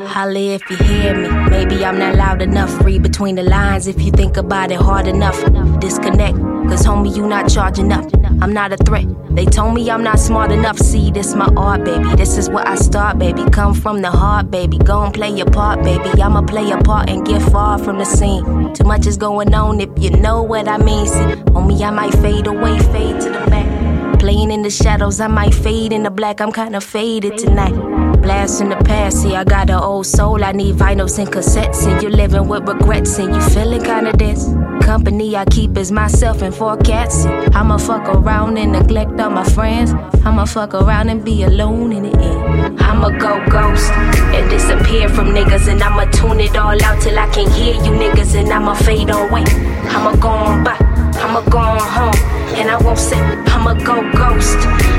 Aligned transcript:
Holly 0.08 0.54
if 0.54 0.70
you 0.70 0.78
hear 0.78 1.18
me. 1.18 1.50
Maybe 1.50 1.84
I'm 1.84 2.00
not 2.00 2.16
loud 2.16 2.42
enough. 2.42 2.80
Read 2.86 3.04
between 3.04 3.36
the 3.36 3.44
lines 3.44 3.88
if 3.88 4.02
you 4.02 4.14
think 4.14 4.38
about 4.38 4.72
it 4.72 4.80
hard 4.80 5.08
enough. 5.08 5.38
Disconnect, 5.82 6.38
cause 6.70 6.86
homie, 6.86 7.14
you 7.14 7.28
not 7.28 7.50
charging 7.50 7.92
up. 7.92 8.10
I'm 8.42 8.54
not 8.54 8.74
a 8.74 8.78
threat. 8.78 9.06
They 9.36 9.46
told 9.46 9.76
me 9.76 9.90
I'm 9.90 10.04
not 10.04 10.20
smart 10.20 10.52
enough. 10.52 10.80
See, 10.80 11.12
this 11.12 11.36
my 11.36 11.48
art, 11.56 11.86
baby. 11.86 12.16
This 12.16 12.38
is 12.38 12.50
where 12.50 12.68
I 12.68 12.76
start, 12.76 13.20
baby. 13.20 13.44
Come 13.52 13.74
from 13.74 14.02
the 14.02 14.10
heart, 14.10 14.50
baby. 14.50 14.80
Go 14.80 15.04
and 15.04 15.14
play 15.14 15.30
your 15.30 15.46
part, 15.46 15.84
baby. 15.84 16.22
I'ma 16.22 16.42
play 16.42 16.72
a 16.72 16.78
part 16.80 17.10
and 17.10 17.26
get 17.26 17.42
far 17.52 17.78
from 17.78 18.00
the 18.00 18.06
scene. 18.06 18.74
Too 18.74 18.84
much 18.84 19.06
is 19.06 19.18
going 19.18 19.54
on 19.54 19.80
if 19.80 19.90
you 19.98 20.10
know 20.10 20.42
what 20.42 20.68
I 20.68 20.78
mean. 20.78 21.06
See, 21.06 21.36
homie, 21.54 21.82
I 21.82 21.92
might 21.92 22.14
fade 22.16 22.48
away, 22.48 22.80
fade 22.80 23.22
to 23.22 23.30
the 23.30 23.46
back. 23.50 24.20
Playing 24.20 24.52
in 24.52 24.64
the 24.64 24.70
shadows, 24.72 25.20
I 25.20 25.28
might 25.28 25.54
fade 25.54 25.94
in 25.94 26.04
the 26.04 26.12
black. 26.12 26.42
I'm 26.42 26.52
kinda 26.52 26.82
faded 26.82 27.38
tonight. 27.38 27.91
Blast 28.22 28.62
in 28.62 28.70
the 28.70 28.76
past, 28.76 29.24
see, 29.24 29.36
I 29.36 29.44
got 29.44 29.70
an 29.70 29.80
old 29.80 30.06
soul. 30.06 30.44
I 30.44 30.52
need 30.52 30.76
vinyls 30.76 31.18
and 31.18 31.28
cassettes, 31.28 31.88
and 31.88 32.02
you're 32.02 32.12
living 32.12 32.48
with 32.48 32.68
regrets, 32.68 33.18
and 33.18 33.34
you 33.34 33.42
feeling 33.42 33.82
kinda 33.82 34.14
dense. 34.14 34.48
Company 34.86 35.36
I 35.36 35.46
keep 35.46 35.78
is 35.78 35.92
myself 35.92 36.42
and 36.42 36.54
four 36.54 36.78
cats. 36.78 37.26
I'ma 37.56 37.78
fuck 37.78 38.08
around 38.08 38.58
and 38.58 38.74
neglect 38.74 39.20
all 39.20 39.32
my 39.32 39.44
friends. 39.44 39.94
I'ma 40.24 40.46
fuck 40.46 40.74
around 40.74 41.10
and 41.10 41.24
be 41.24 41.44
alone 41.44 41.92
in 41.94 42.04
the 42.04 42.18
end. 42.20 42.80
I'ma 42.80 43.10
go 43.10 43.44
ghost 43.50 43.92
and 44.36 44.50
disappear 44.50 45.10
from 45.10 45.34
niggas, 45.34 45.68
and 45.68 45.82
I'ma 45.82 46.06
tune 46.12 46.40
it 46.42 46.56
all 46.56 46.80
out 46.84 47.02
till 47.02 47.18
I 47.18 47.28
can 47.30 47.50
hear 47.50 47.74
you 47.74 47.92
niggas, 47.92 48.36
and 48.36 48.52
I'ma 48.54 48.76
fade 48.76 49.10
away. 49.10 49.46
I'ma 49.90 50.16
go 50.16 50.30
on 50.30 50.64
by, 50.64 50.78
I'ma 51.22 51.42
go 51.50 51.60
on 51.60 51.80
home, 51.80 52.20
and 52.58 52.70
I 52.70 52.78
won't 52.82 52.98
say 53.00 53.18
I'ma 53.18 53.74
go 53.86 54.02
ghost 54.18 54.58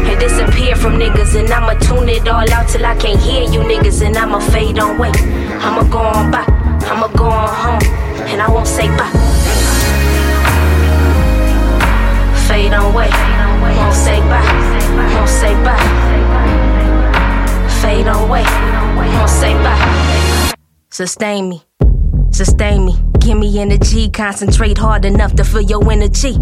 and 0.08 0.18
disappear 0.20 0.76
from 0.76 0.94
niggas, 0.98 1.34
and 1.38 1.52
I'ma 1.52 1.74
tune 1.80 2.08
it 2.08 2.26
all 2.28 2.48
out 2.52 2.68
till 2.68 2.84
I 2.86 2.96
can't 2.96 3.20
hear 3.20 3.42
you 3.42 3.60
niggas, 3.60 4.02
and 4.04 4.16
I'ma 4.16 4.38
fade 4.38 4.78
away. 4.78 5.12
I'ma 5.60 5.82
go 5.90 5.98
on 5.98 6.30
by, 6.30 6.44
I'ma 6.90 7.08
go 7.08 7.24
on 7.24 7.48
home, 7.48 7.82
and 8.30 8.40
I 8.40 8.48
won't 8.50 8.68
say 8.68 8.88
bye. 8.96 9.10
Fade 12.48 12.72
away, 12.72 13.10
won't 13.60 13.94
say 13.94 14.20
bye, 14.30 15.14
won't 15.14 15.28
say 15.28 15.54
bye. 15.64 15.78
Fade 17.82 18.06
away, 18.06 18.44
won't 18.96 19.28
say 19.30 19.55
bye. 19.55 20.55
Sustain 20.90 21.48
me, 21.48 21.62
sustain 22.32 22.84
me. 22.86 22.96
Give 23.20 23.38
me 23.38 23.58
energy, 23.60 24.10
concentrate 24.10 24.78
hard 24.78 25.04
enough 25.04 25.34
to 25.36 25.44
feel 25.44 25.62
your 25.62 25.92
energy. 25.92 26.36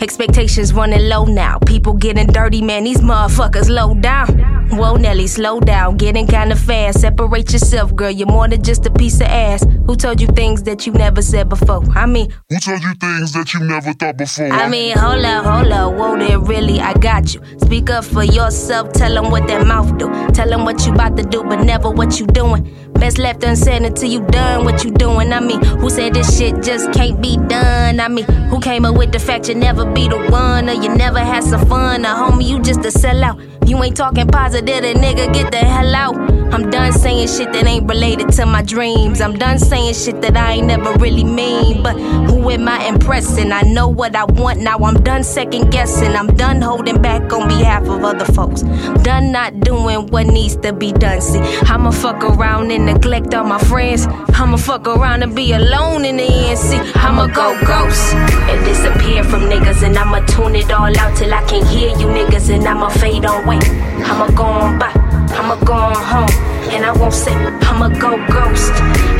Expectations 0.00 0.74
running 0.74 1.08
low 1.08 1.24
now. 1.24 1.58
People 1.60 1.94
getting 1.94 2.26
dirty, 2.26 2.60
man. 2.60 2.84
These 2.84 2.98
motherfuckers 2.98 3.68
low 3.68 3.94
down. 3.94 4.55
Whoa, 4.70 4.96
Nelly, 4.96 5.26
slow 5.26 5.60
down. 5.60 5.96
Getting 5.96 6.26
kinda 6.26 6.56
fast. 6.56 7.00
Separate 7.00 7.52
yourself, 7.52 7.94
girl. 7.94 8.10
You're 8.10 8.26
more 8.26 8.48
than 8.48 8.62
just 8.62 8.84
a 8.86 8.90
piece 8.90 9.16
of 9.20 9.28
ass. 9.28 9.64
Who 9.86 9.96
told 9.96 10.20
you 10.20 10.26
things 10.28 10.62
that 10.64 10.86
you 10.86 10.92
never 10.92 11.22
said 11.22 11.48
before? 11.48 11.82
I 11.94 12.06
mean, 12.06 12.32
Who 12.50 12.58
told 12.58 12.82
you 12.82 12.94
things 13.00 13.32
that 13.32 13.54
you 13.54 13.60
never 13.60 13.92
thought 13.92 14.16
before? 14.16 14.48
I 14.52 14.68
mean, 14.68 14.96
hold 14.96 15.24
up, 15.24 15.44
hold 15.44 15.72
up, 15.72 15.94
whoa 15.94 16.18
there, 16.18 16.38
really, 16.38 16.80
I 16.80 16.92
got 16.94 17.34
you. 17.34 17.40
Speak 17.58 17.90
up 17.90 18.04
for 18.04 18.24
yourself, 18.24 18.92
tell 18.92 19.12
them 19.14 19.30
what 19.30 19.46
that 19.46 19.66
mouth 19.66 19.96
do. 19.98 20.08
Tell 20.32 20.48
them 20.48 20.64
what 20.64 20.84
you 20.84 20.92
about 20.92 21.16
to 21.16 21.22
do, 21.22 21.42
but 21.44 21.60
never 21.62 21.90
what 21.90 22.18
you 22.18 22.26
doing. 22.26 22.68
Best 22.94 23.18
left 23.18 23.44
unsaid 23.44 23.82
until 23.82 24.10
you 24.10 24.20
done 24.26 24.64
what 24.64 24.82
you 24.84 24.90
doing. 24.90 25.32
I 25.32 25.40
mean, 25.40 25.62
who 25.62 25.90
said 25.90 26.14
this 26.14 26.36
shit 26.36 26.62
just 26.62 26.92
can't 26.92 27.20
be 27.20 27.36
done? 27.36 28.00
I 28.00 28.08
mean, 28.08 28.24
who 28.50 28.58
came 28.60 28.84
up 28.84 28.96
with 28.96 29.12
the 29.12 29.18
fact 29.18 29.48
you 29.48 29.54
never 29.54 29.84
be 29.84 30.08
the 30.08 30.18
one, 30.30 30.68
or 30.68 30.72
you 30.72 30.88
never 30.88 31.20
had 31.20 31.44
some 31.44 31.64
fun, 31.66 32.04
or 32.04 32.08
homie, 32.08 32.46
you 32.48 32.58
just 32.60 32.80
a 32.80 32.88
sellout. 32.98 33.40
You 33.68 33.82
ain't 33.82 33.96
talking 33.96 34.28
positive, 34.28 34.55
then 34.60 34.82
nigga, 34.96 35.32
get 35.32 35.50
the 35.50 35.58
hell 35.58 35.94
out. 35.94 36.36
I'm 36.52 36.70
done 36.70 36.92
saying 36.92 37.28
shit 37.28 37.52
that 37.52 37.66
ain't 37.66 37.88
related 37.88 38.30
to 38.34 38.46
my 38.46 38.62
dreams. 38.62 39.20
I'm 39.20 39.36
done 39.36 39.58
saying 39.58 39.94
shit 39.94 40.22
that 40.22 40.36
I 40.36 40.52
ain't 40.52 40.68
never 40.68 40.92
really 40.94 41.24
mean. 41.24 41.82
But 41.82 41.98
who 41.98 42.50
am 42.50 42.68
I 42.68 42.86
impressing? 42.86 43.52
I 43.52 43.62
know 43.62 43.88
what 43.88 44.14
I 44.14 44.24
want 44.24 44.60
now. 44.60 44.78
I'm 44.78 45.02
done 45.02 45.24
second 45.24 45.70
guessing. 45.70 46.14
I'm 46.14 46.28
done 46.28 46.62
holding 46.62 47.02
back 47.02 47.32
on 47.32 47.48
behalf 47.48 47.82
of 47.82 48.04
other 48.04 48.24
folks. 48.24 48.62
Done 49.02 49.32
not 49.32 49.60
doing 49.60 50.06
what 50.06 50.28
needs 50.28 50.56
to 50.58 50.72
be 50.72 50.92
done. 50.92 51.20
See, 51.20 51.40
I'ma 51.40 51.90
fuck 51.90 52.22
around 52.22 52.70
and 52.70 52.86
neglect 52.86 53.34
all 53.34 53.44
my 53.44 53.58
friends. 53.58 54.06
I'ma 54.06 54.56
fuck 54.56 54.86
around 54.86 55.24
and 55.24 55.34
be 55.34 55.52
alone 55.52 56.04
in 56.04 56.16
the 56.16 56.24
end. 56.24 56.58
See, 56.58 56.78
I'ma 56.94 57.26
go 57.26 57.58
ghost 57.66 58.14
and 58.14 58.64
disappear 58.64 59.24
from 59.24 59.42
niggas. 59.42 59.82
And 59.82 59.98
I'ma 59.98 60.20
tune 60.26 60.54
it 60.54 60.70
all 60.72 60.96
out 60.96 61.16
till 61.16 61.34
I 61.34 61.42
can't 61.44 61.66
hear 61.66 61.90
you 61.90 62.06
niggas. 62.06 62.54
And 62.54 62.66
I'ma 62.66 62.88
fade 62.88 63.24
away. 63.24 63.58
I'ma 64.06 64.28
go 64.30 64.45
on 64.46 64.78
by. 64.78 64.92
I'ma 65.36 65.56
go 65.64 65.74
on 65.74 65.94
home, 65.94 66.30
and 66.72 66.84
I 66.84 66.92
won't 66.92 67.12
say 67.12 67.32
I'ma 67.34 67.88
go 68.00 68.16
ghost 68.32 68.72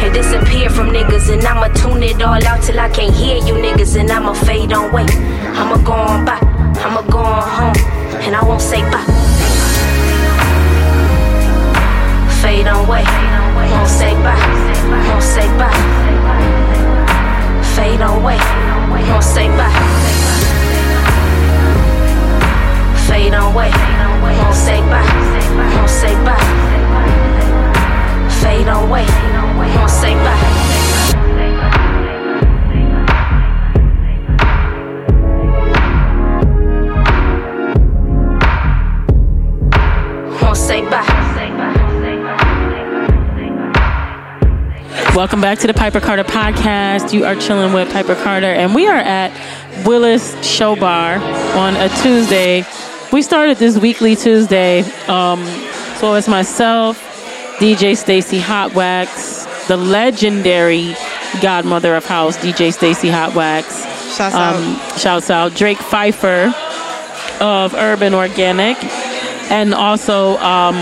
and 0.03 0.12
disappear 0.14 0.70
from 0.70 0.88
niggas, 0.88 1.32
and 1.32 1.44
I'ma 1.47 1.69
tune 1.75 2.03
it 2.03 2.22
all 2.22 2.42
out 2.47 2.62
till 2.62 2.78
I 2.81 2.88
can't 2.88 3.14
hear 3.14 3.37
you 3.37 3.54
niggas, 3.54 3.98
and 3.98 4.10
I'ma 4.10 4.32
fade 4.32 4.72
away. 4.72 5.06
I'ma 5.59 5.76
go 5.84 5.92
on 5.92 6.25
by, 6.25 6.38
I'ma 6.84 7.03
go 7.10 7.19
on 7.19 7.48
home, 7.48 7.76
and 8.25 8.34
I 8.34 8.42
won't 8.44 8.62
say 8.62 8.81
bye. 8.91 9.04
Fade 12.41 12.66
away, 12.66 13.04
won't 13.72 13.88
say 13.88 14.14
bye, 14.25 14.38
won't 15.08 15.22
say 15.22 15.48
bye. 15.58 15.72
Fade 17.75 18.00
away, 18.00 18.38
won't 19.10 19.25
say 19.25 19.48
bye. 19.48 19.72
Fade 23.08 23.34
on 23.34 23.53
away, 23.53 23.70
say 24.54 24.81
bye, 24.81 25.87
say 25.87 26.14
bye. 26.25 26.37
Fade 28.41 28.69
away, 28.69 29.06
say 29.88 30.14
bye. 30.14 30.66
Say 40.54 40.81
bye. 40.88 41.04
Welcome 45.14 45.41
back 45.41 45.58
to 45.60 45.66
the 45.66 45.75
Piper 45.75 46.00
Carter 46.00 46.25
podcast. 46.25 47.12
You 47.12 47.25
are 47.25 47.34
chilling 47.37 47.72
with 47.72 47.93
Piper 47.93 48.14
Carter, 48.14 48.47
and 48.47 48.75
we 48.75 48.87
are 48.87 48.97
at 48.97 49.32
Willis 49.87 50.34
Show 50.47 50.75
Bar 50.75 51.17
on 51.56 51.76
a 51.76 51.88
Tuesday. 52.02 52.64
We 53.17 53.23
started 53.23 53.57
this 53.57 53.79
weekly 53.79 54.15
Tuesday. 54.15 54.81
Um, 55.09 55.43
so 55.97 56.13
it's 56.17 56.29
myself, 56.29 56.99
DJ 57.59 57.97
Stacey 57.97 58.39
Hotwaxx, 58.39 59.69
the 59.69 59.79
legendary 59.79 60.95
godmother 61.41 61.97
of 61.97 62.05
house, 62.05 62.37
DJ 62.37 62.71
Stacey 62.75 63.09
Hotwaxx. 63.09 64.15
Shouts 64.15 64.35
Um, 64.35 64.99
shouts 64.99 65.31
out 65.31 65.55
Drake 65.55 65.79
Pfeiffer 65.79 66.55
of 67.41 67.73
Urban 67.73 68.13
Organic, 68.13 68.77
and 69.51 69.73
also 69.73 70.37
um, 70.37 70.77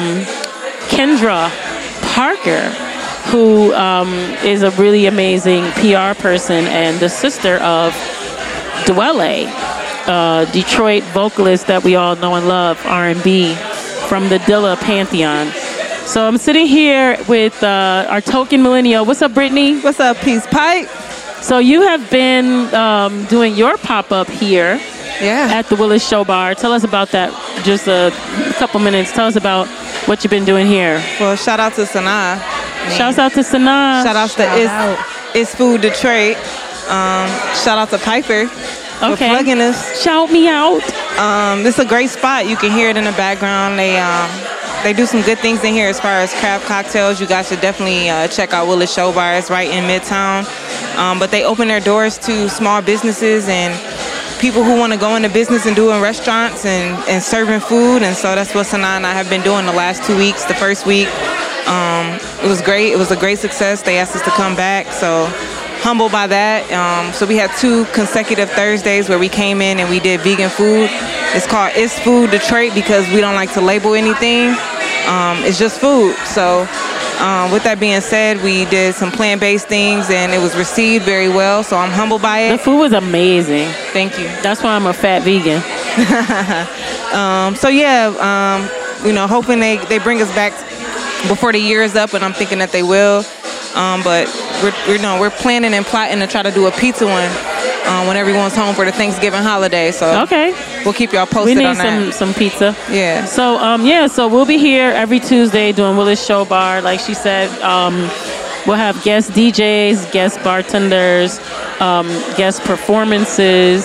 Kendra 0.89 1.49
Parker, 2.15 2.69
who 3.31 3.73
um, 3.75 4.13
is 4.43 4.65
a 4.65 4.73
really 4.73 5.07
amazing 5.07 5.71
PR 5.75 6.21
person 6.21 6.65
and 6.67 6.99
the 6.99 7.09
sister 7.09 7.59
of 7.59 7.93
Dwele, 8.87 9.47
uh, 10.07 10.45
Detroit 10.53 11.03
vocalist 11.15 11.67
that 11.67 11.83
we 11.85 11.97
all 11.97 12.17
know 12.17 12.35
and 12.35 12.47
love, 12.49 12.81
R&B, 12.87 13.55
from 14.09 14.29
the 14.29 14.39
Dilla 14.39 14.77
Pantheon. 14.81 15.49
So 16.07 16.27
I'm 16.27 16.37
sitting 16.39 16.67
here 16.67 17.17
with 17.29 17.63
uh, 17.63 18.07
our 18.11 18.21
token 18.21 18.63
millennial. 18.63 19.05
What's 19.07 19.23
up, 19.23 19.33
Brittany? 19.35 19.81
What's 19.81 20.01
up, 20.01 20.17
Peace 20.19 20.47
Pipe? 20.47 20.87
So 21.43 21.59
you 21.59 21.83
have 21.83 22.11
been 22.11 22.73
um, 22.75 23.25
doing 23.27 23.55
your 23.55 23.77
pop 23.79 24.13
up 24.13 24.29
here 24.29 24.81
Yeah. 25.21 25.49
at 25.53 25.67
the 25.69 25.77
Willis 25.77 26.07
Show 26.07 26.25
Bar. 26.25 26.55
Tell 26.55 26.73
us 26.73 26.85
about 26.85 27.11
that. 27.11 27.31
Just 27.65 27.87
a 27.89 28.11
couple 28.59 28.81
minutes. 28.81 29.13
Tell 29.13 29.27
us 29.27 29.37
about 29.37 29.67
what 30.07 30.23
you've 30.25 30.31
been 30.31 30.45
doing 30.45 30.67
here. 30.67 31.03
Well, 31.21 31.37
shout 31.37 31.61
out 31.61 31.75
to 31.75 31.83
Sanaa. 31.83 32.39
Shouts 32.97 33.19
out 33.19 33.33
to 33.33 33.41
Sanaa. 33.41 34.03
Shout 34.05 34.17
out 34.17 34.31
to 34.31 34.43
Shout 34.43 34.59
It's, 34.59 34.71
out. 34.71 35.07
it's 35.35 35.55
Food 35.55 35.81
Detroit. 35.81 36.37
Um, 36.89 37.29
shout 37.57 37.79
out 37.79 37.89
to 37.91 37.99
Piper 37.99 38.45
for 39.09 39.13
Okay. 39.15 39.29
plugging 39.29 39.61
us. 39.61 40.03
Shout 40.03 40.31
me 40.31 40.49
out. 40.49 40.83
Um, 41.19 41.63
this 41.63 41.79
is 41.79 41.85
a 41.85 41.89
great 41.89 42.11
spot. 42.11 42.47
You 42.47 42.57
can 42.57 42.71
hear 42.73 42.89
it 42.91 42.97
in 42.97 43.05
the 43.05 43.13
background. 43.13 43.79
They 43.79 43.99
um, 43.99 44.29
they 44.83 44.93
do 44.93 45.07
some 45.07 45.23
good 45.23 45.39
things 45.39 45.65
in 45.65 45.73
here 45.73 45.89
as 45.89 45.99
far 45.99 46.19
as 46.21 46.33
craft 46.35 46.67
cocktails. 46.67 47.21
You 47.21 47.27
guys 47.27 47.49
should 47.49 47.61
definitely 47.61 48.09
uh, 48.11 48.29
check 48.29 48.53
out 48.53 48.67
Willis 48.69 48.93
Show 48.93 49.13
Bar. 49.13 49.35
It's 49.35 49.49
right 49.51 49.71
in 49.71 49.85
Midtown. 49.85 50.45
Um, 50.99 51.19
but 51.19 51.31
they 51.31 51.43
open 51.45 51.69
their 51.69 51.81
doors 51.81 52.19
to 52.19 52.49
small 52.51 52.83
businesses 52.83 53.49
and 53.49 53.73
people 54.41 54.63
who 54.63 54.79
want 54.79 54.93
to 54.93 54.99
go 54.99 55.17
into 55.17 55.31
business 55.31 55.65
and 55.65 55.75
doing 55.75 56.03
restaurants 56.03 56.67
and, 56.67 56.97
and 57.09 57.23
serving 57.23 57.61
food. 57.61 58.03
And 58.03 58.15
so 58.15 58.35
that's 58.35 58.55
what 58.55 58.67
Sanaa 58.67 58.97
and 58.99 59.07
I 59.07 59.13
have 59.13 59.31
been 59.31 59.41
doing 59.43 59.65
the 59.65 59.73
last 59.73 60.05
two 60.05 60.17
weeks. 60.19 60.45
The 60.45 60.55
first 60.55 60.85
week, 60.87 61.09
um, 61.67 62.19
it 62.45 62.49
was 62.49 62.61
great. 62.61 62.93
It 62.93 62.99
was 62.99 63.11
a 63.11 63.17
great 63.17 63.39
success. 63.39 63.81
They 63.81 63.97
asked 63.99 64.15
us 64.15 64.23
to 64.23 64.31
come 64.33 64.55
back. 64.55 64.93
So 64.93 65.25
humbled 65.85 66.11
by 66.11 66.27
that. 66.27 66.65
Um, 66.73 67.13
so 67.13 67.27
we 67.27 67.37
had 67.37 67.53
two 67.61 67.85
consecutive 67.93 68.49
Thursdays 68.51 69.09
where 69.11 69.19
we 69.19 69.29
came 69.29 69.61
in 69.61 69.79
and 69.79 69.91
we 69.91 70.01
did 70.01 70.23
vegan 70.23 70.49
food. 70.49 70.89
It's 71.37 71.47
called 71.47 71.73
It's 71.77 71.99
Food 72.01 72.31
Detroit 72.31 72.75
because 72.75 73.07
we 73.13 73.21
don't 73.21 73.35
like 73.35 73.53
to 73.53 73.61
label 73.61 73.93
anything. 73.93 74.49
Um, 75.07 75.45
it's 75.45 75.59
just 75.59 75.79
food. 75.79 76.17
So 76.25 76.67
um, 77.21 77.53
with 77.53 77.65
that 77.65 77.77
being 77.79 78.01
said, 78.01 78.43
we 78.43 78.65
did 78.65 78.95
some 78.95 79.13
plant-based 79.13 79.69
things 79.69 80.09
and 80.09 80.33
it 80.33 80.41
was 80.41 80.57
received 80.57 81.05
very 81.05 81.29
well. 81.29 81.63
So 81.63 81.77
I'm 81.77 81.91
humbled 81.91 82.23
by 82.23 82.39
it. 82.49 82.53
The 82.53 82.65
food 82.65 82.79
was 82.81 82.93
amazing. 82.95 83.69
Thank 83.93 84.19
you. 84.19 84.25
That's 84.41 84.63
why 84.63 84.75
I'm 84.75 84.87
a 84.87 84.95
fat 84.95 85.23
vegan. 85.23 85.61
Um, 87.15 87.55
so 87.55 87.69
yeah, 87.69 88.11
um, 88.19 89.07
you 89.07 89.13
know, 89.13 89.29
hoping 89.29 89.61
they, 89.61 89.77
they 89.87 89.99
bring 89.99 90.21
us 90.21 90.35
back 90.35 90.53
before 91.29 91.53
the 91.53 91.61
year 91.61 91.85
is 91.85 91.95
up, 91.95 92.13
and 92.13 92.25
I'm 92.25 92.33
thinking 92.33 92.59
that 92.59 92.73
they 92.73 92.83
will. 92.83 93.25
Um, 93.77 94.03
but 94.03 94.27
we're, 94.63 94.73
we're, 94.89 94.99
know, 95.03 95.21
we're 95.21 95.31
planning 95.31 95.75
and 95.75 95.85
plotting 95.85 96.19
to 96.21 96.27
try 96.27 96.43
to 96.43 96.51
do 96.51 96.67
a 96.67 96.71
pizza 96.73 97.05
one 97.07 97.29
uh, 97.87 98.05
when 98.07 98.17
everyone's 98.17 98.55
home 98.57 98.75
for 98.75 98.85
the 98.85 98.93
Thanksgiving 98.93 99.43
holiday. 99.43 99.91
So 99.91 100.23
Okay. 100.23 100.53
we'll 100.85 100.95
keep 100.95 101.13
y'all 101.13 101.27
posted. 101.27 101.57
We 101.57 101.63
need 101.63 101.67
on 101.67 101.77
some 101.77 101.85
that. 102.07 102.15
some 102.15 102.35
pizza. 102.35 102.75
Yeah. 102.91 103.25
So 103.27 103.57
um 103.59 103.85
yeah, 103.85 104.07
so 104.07 104.29
we'll 104.29 104.47
be 104.47 104.59
here 104.59 104.91
every 104.91 105.21
Tuesday 105.21 105.73
doing 105.73 105.97
Willis 105.97 106.25
Show 106.25 106.45
Bar. 106.45 106.81
Like 106.83 107.01
she 107.01 107.15
said, 107.15 107.51
um, 107.63 107.95
we'll 108.67 108.77
have 108.77 109.03
guest 109.03 109.33
DJs, 109.33 110.13
guest 110.13 110.43
bartenders, 110.43 111.39
um, 111.81 112.07
guest 112.37 112.63
performances, 112.63 113.85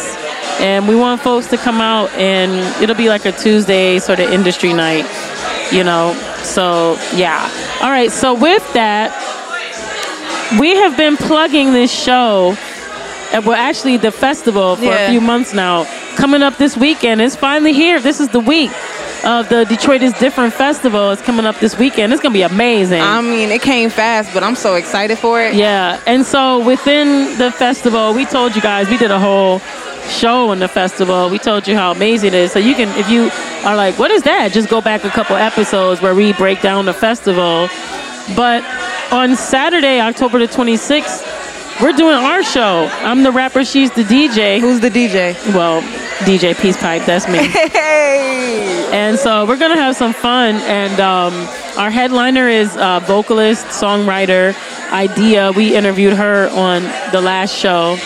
and 0.60 0.88
we 0.88 0.96
want 0.96 1.22
folks 1.22 1.48
to 1.48 1.58
come 1.58 1.82
out 1.82 2.10
and 2.14 2.52
it'll 2.82 2.96
be 2.96 3.10
like 3.10 3.26
a 3.26 3.32
Tuesday 3.32 4.00
sort 4.00 4.20
of 4.20 4.30
industry 4.32 4.74
night, 4.74 5.06
you 5.72 5.84
know. 5.84 6.14
So 6.44 6.98
yeah. 7.16 7.50
All 7.82 7.90
right. 7.92 8.12
So 8.12 8.34
with 8.34 8.64
that, 8.74 9.12
we 10.60 10.76
have 10.76 10.98
been 10.98 11.18
plugging 11.18 11.74
this 11.74 11.92
show. 11.92 12.56
uh, 13.34 13.42
Well, 13.46 13.54
actually, 13.54 13.98
the 13.98 14.12
festival 14.12 14.76
for 14.76 14.92
a 14.92 15.10
few 15.10 15.22
months 15.22 15.54
now. 15.54 15.86
Coming 16.16 16.42
up 16.42 16.58
this 16.58 16.76
weekend. 16.76 17.22
It's 17.22 17.36
finally 17.36 17.74
here. 17.74 18.00
This 18.00 18.20
is 18.20 18.30
the 18.30 18.40
week 18.40 18.72
of 19.24 19.48
the 19.50 19.66
Detroit 19.66 20.02
is 20.02 20.14
Different 20.14 20.54
Festival. 20.54 21.12
It's 21.12 21.22
coming 21.22 21.46
up 21.46 21.58
this 21.60 21.78
weekend. 21.78 22.12
It's 22.14 22.22
going 22.22 22.34
to 22.34 22.38
be 22.38 22.42
amazing. 22.42 23.02
I 23.02 23.22
mean, 23.22 23.50
it 23.52 23.62
came 23.62 23.90
fast, 23.90 24.34
but 24.34 24.44
I'm 24.44 24.56
so 24.56 24.76
excited 24.76 25.18
for 25.18 25.42
it. 25.42 25.54
yeah. 25.56 26.02
And 26.08 26.26
so 26.26 26.66
within 26.66 27.38
the 27.38 27.52
festival, 27.52 28.14
we 28.14 28.26
told 28.26 28.56
you 28.56 28.62
guys, 28.62 28.90
we 28.90 28.98
did 28.98 29.12
a 29.12 29.20
whole 29.20 29.60
show 30.10 30.50
on 30.50 30.60
the 30.60 30.68
festival. 30.68 31.30
We 31.30 31.38
told 31.38 31.68
you 31.68 31.76
how 31.76 31.92
amazing 31.92 32.30
it 32.30 32.34
is. 32.34 32.52
So 32.52 32.60
you 32.60 32.74
can, 32.76 32.90
if 32.98 33.10
you 33.10 33.30
are 33.68 33.76
like, 33.76 34.00
what 34.00 34.10
is 34.12 34.24
that? 34.24 34.52
Just 34.52 34.68
go 34.70 34.82
back 34.82 35.04
a 35.04 35.10
couple 35.10 35.36
episodes 35.36 36.02
where 36.02 36.16
we 36.16 36.34
break 36.34 36.62
down 36.62 36.86
the 36.86 36.94
festival. 36.94 37.70
But 38.36 38.64
on 39.12 39.36
Saturday, 39.36 40.00
October 40.00 40.40
the 40.40 40.48
26th, 40.48 41.82
we're 41.82 41.94
doing 41.94 42.14
our 42.14 42.44
show. 42.44 42.90
I'm 43.00 43.24
the 43.24 43.32
rapper, 43.32 43.64
she's 43.64 43.90
the 43.92 44.04
DJ. 44.04 44.60
Who's 44.60 44.80
the 44.80 44.90
DJ? 44.90 45.36
Well, 45.54 45.82
DJ 46.20 46.60
Peace 46.60 46.78
Pipe, 46.78 47.06
that's 47.06 47.28
me. 47.28 47.40
Hey. 47.80 48.90
And 48.92 49.18
so 49.20 49.46
we're 49.46 49.58
gonna 49.58 49.76
have 49.76 49.96
some 49.96 50.14
fun. 50.14 50.56
And 50.56 51.00
um, 51.00 51.34
our 51.78 51.90
headliner 51.90 52.48
is 52.48 52.76
uh, 52.76 53.00
vocalist, 53.02 53.66
songwriter, 53.68 54.56
Idea. 54.92 55.52
We 55.52 55.76
interviewed 55.76 56.14
her 56.14 56.50
on 56.50 56.82
the 57.12 57.22
last 57.22 57.56
show. 57.56 57.98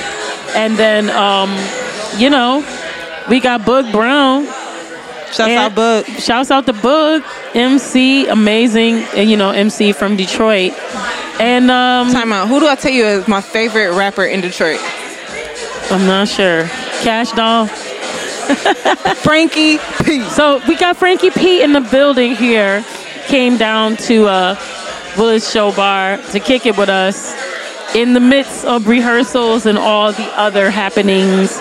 And 0.56 0.75
then, 0.77 1.09
um, 1.09 1.49
you 2.19 2.29
know, 2.29 2.59
we 3.29 3.39
got 3.39 3.61
Boog 3.61 3.91
Brown. 3.91 4.45
Shouts 5.33 5.50
And- 5.50 5.59
out, 5.59 5.75
Boog. 5.75 6.19
Shouts 6.24 6.51
out 6.51 6.65
to 6.68 6.74
Boog, 6.74 7.24
MC, 7.56 8.27
amazing, 8.27 8.95
and 9.15 9.30
you 9.30 9.38
know, 9.38 9.50
MC 9.51 9.91
from 9.91 10.15
Detroit. 10.15 10.74
And 11.39 11.71
um, 11.71 12.12
Time 12.12 12.31
out. 12.31 12.47
Who 12.47 12.59
do 12.59 12.68
I 12.68 12.75
tell 12.75 12.91
you 12.91 13.06
is 13.06 13.27
my 13.27 13.41
favorite 13.41 13.95
rapper 13.97 14.24
in 14.25 14.41
Detroit? 14.41 14.80
I'm 15.91 16.06
not 16.06 16.27
sure. 16.27 16.65
Cash 17.01 17.31
Doll. 17.31 17.68
Frankie 19.24 19.77
P. 20.03 20.21
So 20.30 20.62
we 20.68 20.75
got 20.75 20.97
Frankie 20.97 21.31
P 21.31 21.62
in 21.63 21.74
the 21.74 21.81
building 21.81 22.35
here. 22.35 22.83
Came 23.27 23.57
down 23.57 23.95
to 23.97 24.27
uh, 24.27 24.56
Willis 25.18 25.50
Show 25.51 25.71
Bar 25.71 26.18
to 26.31 26.39
kick 26.39 26.65
it 26.65 26.77
with 26.77 26.89
us 26.89 27.33
in 27.95 28.13
the 28.13 28.19
midst 28.19 28.65
of 28.65 28.88
rehearsals 28.88 29.65
and 29.65 29.77
all 29.77 30.12
the 30.12 30.25
other 30.38 30.69
happenings 30.69 31.57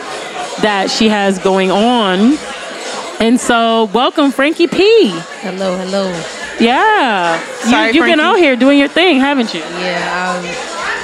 that 0.60 0.88
she 0.90 1.08
has 1.08 1.38
going 1.38 1.70
on. 1.70 2.36
And 3.22 3.38
so, 3.38 3.84
welcome, 3.94 4.32
Frankie 4.32 4.66
P. 4.66 5.10
Hello, 5.46 5.78
hello. 5.78 6.10
Yeah, 6.58 7.38
Sorry, 7.62 7.94
you, 7.94 8.02
you've 8.02 8.10
been 8.10 8.18
out 8.18 8.34
here 8.34 8.56
doing 8.56 8.80
your 8.80 8.88
thing, 8.88 9.20
haven't 9.20 9.54
you? 9.54 9.60
Yeah, 9.78 10.02
um, 10.26 10.42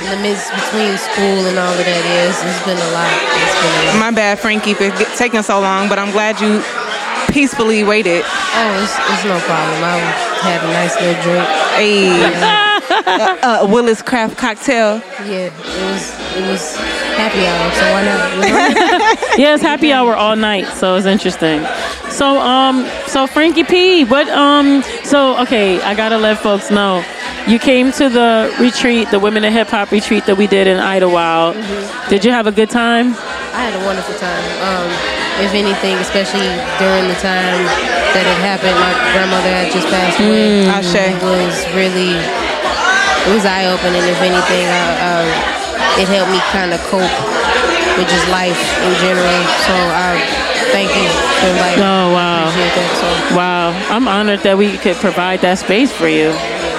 in 0.03 0.11
the 0.11 0.19
midst 0.27 0.51
between 0.51 0.99
school 0.99 1.47
and 1.47 1.55
all 1.55 1.71
of 1.71 1.79
that, 1.79 1.87
yeah, 1.87 2.27
it's, 2.27 2.43
it's 2.43 2.59
been 2.67 2.75
a 2.75 2.91
lot. 2.91 3.07
It's 3.07 3.55
been 3.63 3.71
a 3.71 3.95
lot. 3.95 4.03
My 4.03 4.11
bad, 4.11 4.41
Frankie, 4.41 4.75
for 4.75 4.91
taking 5.15 5.47
so 5.47 5.61
long, 5.61 5.89
but 5.89 6.01
I'm 6.01 6.11
glad 6.11 6.43
you 6.43 6.59
peacefully 7.31 7.85
waited. 7.87 8.27
Oh, 8.27 8.83
it's, 8.83 8.99
it's 9.15 9.23
no 9.23 9.39
problem. 9.47 9.79
I 9.87 10.03
had 10.43 10.59
a 10.59 10.71
nice 10.75 10.99
little 10.99 11.23
drink. 11.23 11.47
A 11.79 12.78
uh, 13.43 13.67
Willis 13.71 14.03
Craft 14.03 14.37
cocktail. 14.39 15.01
Yeah, 15.25 15.47
it 15.47 15.53
was 15.91 16.19
it 16.37 16.47
was 16.51 16.77
happy 17.17 17.47
hour, 17.47 17.71
so 17.73 17.93
why 17.93 18.05
not? 18.05 19.39
Yeah, 19.39 19.55
it's 19.55 19.63
happy 19.63 19.93
hour 19.93 20.17
all 20.17 20.35
night, 20.37 20.67
so 20.77 20.97
it's 20.97 21.07
interesting. 21.07 21.65
So, 22.11 22.39
um, 22.41 22.89
so 23.07 23.27
Frankie 23.27 23.63
P, 23.63 24.05
what, 24.05 24.29
um, 24.31 24.83
so 25.05 25.39
okay, 25.43 25.81
I 25.83 25.95
gotta 25.95 26.19
let 26.19 26.39
folks 26.39 26.71
know. 26.71 27.05
You 27.47 27.59
came 27.59 27.93
to 27.93 28.09
the 28.09 28.55
retreat, 28.61 29.11
the 29.11 29.19
Women 29.21 29.45
in 29.45 29.53
Hip 29.53 29.69
Hop 29.69 29.91
retreat 29.91 30.27
that 30.27 30.37
we 30.37 30.47
did 30.47 30.67
in 30.67 30.79
Idlewild. 30.79 31.55
Did 32.11 32.25
you 32.25 32.31
have 32.33 32.47
a 32.47 32.53
good 32.53 32.69
time? 32.71 33.15
I 33.55 33.71
had 33.71 33.75
a 33.81 33.85
wonderful 33.87 34.15
time. 34.17 34.43
Um, 34.61 34.91
if 35.41 35.55
anything, 35.55 35.97
especially 36.03 36.51
during 36.83 37.07
the 37.07 37.19
time 37.23 37.63
that 38.13 38.27
it 38.27 38.39
happened, 38.43 38.75
my 38.75 38.93
grandmother 39.15 39.49
had 39.49 39.71
just 39.73 39.87
passed 39.89 40.19
away. 40.19 40.67
Ashe. 40.67 40.99
It 40.99 41.23
was 41.23 41.55
really, 41.79 42.19
it 43.27 43.33
was 43.35 43.45
eye 43.45 43.67
opening. 43.67 44.03
If 44.05 44.21
anything, 44.21 44.67
uh, 45.03 45.27
it 45.99 46.07
helped 46.09 46.31
me 46.31 46.41
kind 46.55 46.73
of 46.73 46.81
cope 46.87 47.03
with 47.99 48.09
just 48.09 48.27
life 48.31 48.59
in 48.87 48.93
general. 49.03 49.39
So 49.67 49.75
I 49.75 50.15
thank 50.71 50.91
you 50.95 51.09
for 51.43 51.49
inviting. 51.51 51.81
me. 51.81 51.87
Oh, 51.87 52.13
wow. 52.15 52.47
That. 52.51 53.29
So 53.31 53.37
Wow, 53.37 53.71
I'm 53.91 54.07
honored 54.09 54.41
that 54.41 54.57
we 54.57 54.77
could 54.79 54.97
provide 54.97 55.41
that 55.41 55.59
space 55.59 55.93
for 55.93 56.09
you. 56.09 56.31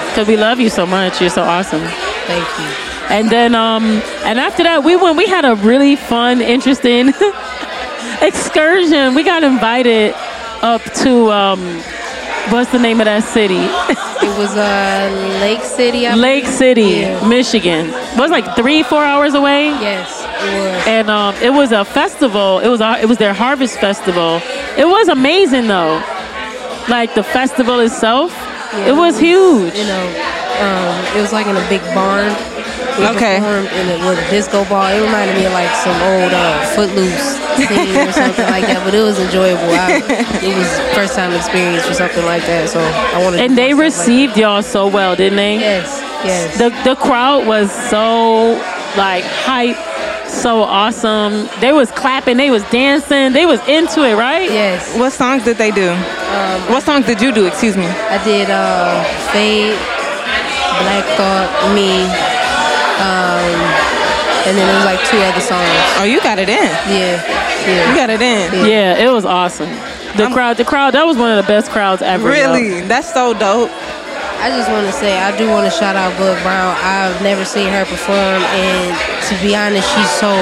Because 0.08 0.26
we 0.26 0.36
love 0.36 0.58
you 0.58 0.70
so 0.70 0.86
much. 0.86 1.20
You're 1.20 1.30
so 1.30 1.42
awesome. 1.42 1.82
thank 2.26 2.46
you. 2.58 2.68
And 3.10 3.28
then, 3.28 3.54
um, 3.54 3.84
and 4.24 4.38
after 4.38 4.62
that, 4.62 4.84
we 4.84 4.94
went. 4.96 5.16
We 5.16 5.26
had 5.26 5.44
a 5.44 5.56
really 5.56 5.96
fun, 5.96 6.40
interesting 6.40 7.08
excursion. 8.22 9.14
We 9.14 9.22
got 9.24 9.42
invited 9.42 10.14
up 10.62 10.82
to 11.02 11.30
um, 11.32 11.60
what's 12.50 12.70
the 12.72 12.78
name 12.78 13.00
of 13.00 13.06
that 13.06 13.22
city? 13.24 13.56
It 14.26 14.38
was 14.38 14.54
uh, 14.56 15.38
Lake 15.40 15.62
City. 15.64 16.06
I 16.06 16.14
Lake 16.14 16.44
believe. 16.44 16.56
City, 16.56 16.82
Yeah. 16.82 17.28
Michigan. 17.28 17.86
It 17.88 18.18
was 18.18 18.30
like 18.30 18.54
three, 18.56 18.82
four 18.82 19.04
hours 19.04 19.34
away. 19.34 19.66
Yes, 19.68 20.08
it 20.22 20.76
was. 20.76 20.86
And 20.86 21.10
um, 21.10 21.34
it 21.42 21.50
was 21.50 21.72
a 21.72 21.84
festival. 21.84 22.58
It 22.60 22.68
was 22.68 22.80
a, 22.80 22.98
it 23.00 23.06
was 23.06 23.18
their 23.18 23.34
harvest 23.34 23.78
festival. 23.78 24.40
It 24.76 24.86
was 24.86 25.08
amazing 25.08 25.66
though. 25.68 26.02
Like 26.88 27.14
the 27.14 27.22
festival 27.22 27.80
itself, 27.80 28.32
Yeah, 28.72 28.88
it 28.88 28.92
was 28.96 29.18
huge. 29.18 29.74
You 29.76 29.84
know, 29.86 30.06
um, 30.60 31.16
it 31.16 31.20
was 31.20 31.32
like 31.32 31.46
in 31.46 31.56
a 31.56 31.68
big 31.68 31.82
barn. 31.94 32.30
We 33.00 33.06
Okay. 33.16 33.38
performed 33.40 33.68
in 33.72 33.88
it 33.88 33.98
with 34.04 34.18
a 34.20 34.28
disco 34.30 34.64
ball. 34.68 34.86
It 34.92 35.00
reminded 35.00 35.34
me 35.36 35.46
of 35.46 35.52
like 35.52 35.72
some 35.82 35.96
old 36.02 36.32
uh, 36.32 36.64
Footloose 36.76 37.40
scene 37.56 37.96
or 37.96 38.12
something 38.12 38.46
like 38.46 38.66
that. 38.68 38.82
But 38.84 38.94
it 38.94 39.02
was 39.02 39.18
enjoyable. 39.18 39.72
I, 39.72 39.98
it 40.44 40.54
was 40.56 40.68
first 40.94 41.14
time 41.14 41.32
experience 41.32 41.84
for 41.86 41.94
something 41.94 42.24
like 42.24 42.44
that. 42.46 42.68
So 42.68 42.80
I 42.80 43.22
wanted. 43.22 43.38
to 43.38 43.42
And 43.44 43.50
do 43.52 43.56
they 43.56 43.70
something 43.70 43.78
like 43.78 43.96
received 43.96 44.36
y'all 44.36 44.62
so 44.62 44.86
well, 44.86 45.16
didn't 45.16 45.36
they? 45.36 45.56
Yes, 45.58 45.88
yes. 46.24 46.58
The 46.58 46.68
the 46.84 46.96
crowd 46.96 47.46
was 47.46 47.72
so 47.88 48.54
like 48.96 49.24
hype. 49.24 49.76
so 50.28 50.62
awesome. 50.62 51.48
They 51.60 51.72
was 51.72 51.90
clapping, 51.90 52.36
they 52.36 52.50
was 52.50 52.62
dancing, 52.70 53.32
they 53.32 53.46
was 53.46 53.60
into 53.68 54.04
it, 54.04 54.14
right? 54.14 54.48
Yes. 54.50 54.96
What 54.96 55.12
songs 55.12 55.42
did 55.44 55.56
they 55.58 55.70
do? 55.72 55.90
what 56.70 56.82
songs 56.84 57.06
did 57.06 57.20
you 57.20 57.32
do? 57.32 57.46
Excuse 57.46 57.76
me. 57.76 57.86
I 57.86 58.18
did 58.24 58.48
uh, 58.50 59.02
Fade, 59.32 59.74
Black 60.82 61.04
Thought, 61.18 61.50
Me, 61.74 62.06
um, 63.00 63.56
and 64.46 64.56
then 64.56 64.64
it 64.68 64.74
was 64.76 64.84
like 64.84 65.00
two 65.08 65.18
other 65.18 65.40
songs. 65.40 65.68
Oh, 65.98 66.04
you 66.04 66.20
got 66.22 66.38
it 66.38 66.48
in. 66.48 66.70
Yeah, 66.88 67.20
yeah. 67.66 67.88
You 67.90 67.94
got 67.96 68.10
it 68.10 68.22
in. 68.22 68.64
Yeah, 68.68 68.96
it 68.96 69.10
was 69.12 69.24
awesome. 69.24 69.70
The 70.16 70.28
crowd, 70.32 70.56
the 70.56 70.64
crowd, 70.64 70.94
that 70.94 71.06
was 71.06 71.16
one 71.16 71.30
of 71.30 71.36
the 71.44 71.46
best 71.48 71.70
crowds 71.70 72.02
ever. 72.02 72.24
yo. 72.28 72.32
Really? 72.34 72.80
That's 72.82 73.12
so 73.12 73.32
dope. 73.32 73.70
I 74.40 74.48
just 74.48 74.70
want 74.72 74.86
to 74.88 74.92
say 74.96 75.20
I 75.20 75.36
do 75.36 75.48
want 75.52 75.68
to 75.70 75.74
shout 75.74 75.96
out 75.96 76.12
Boog 76.16 76.40
Brown. 76.42 76.72
I've 76.80 77.20
never 77.22 77.44
seen 77.44 77.68
her 77.68 77.84
perform, 77.84 78.40
and 78.56 78.88
to 79.28 79.34
be 79.44 79.52
honest, 79.54 79.84
she's 79.92 80.08
so 80.16 80.32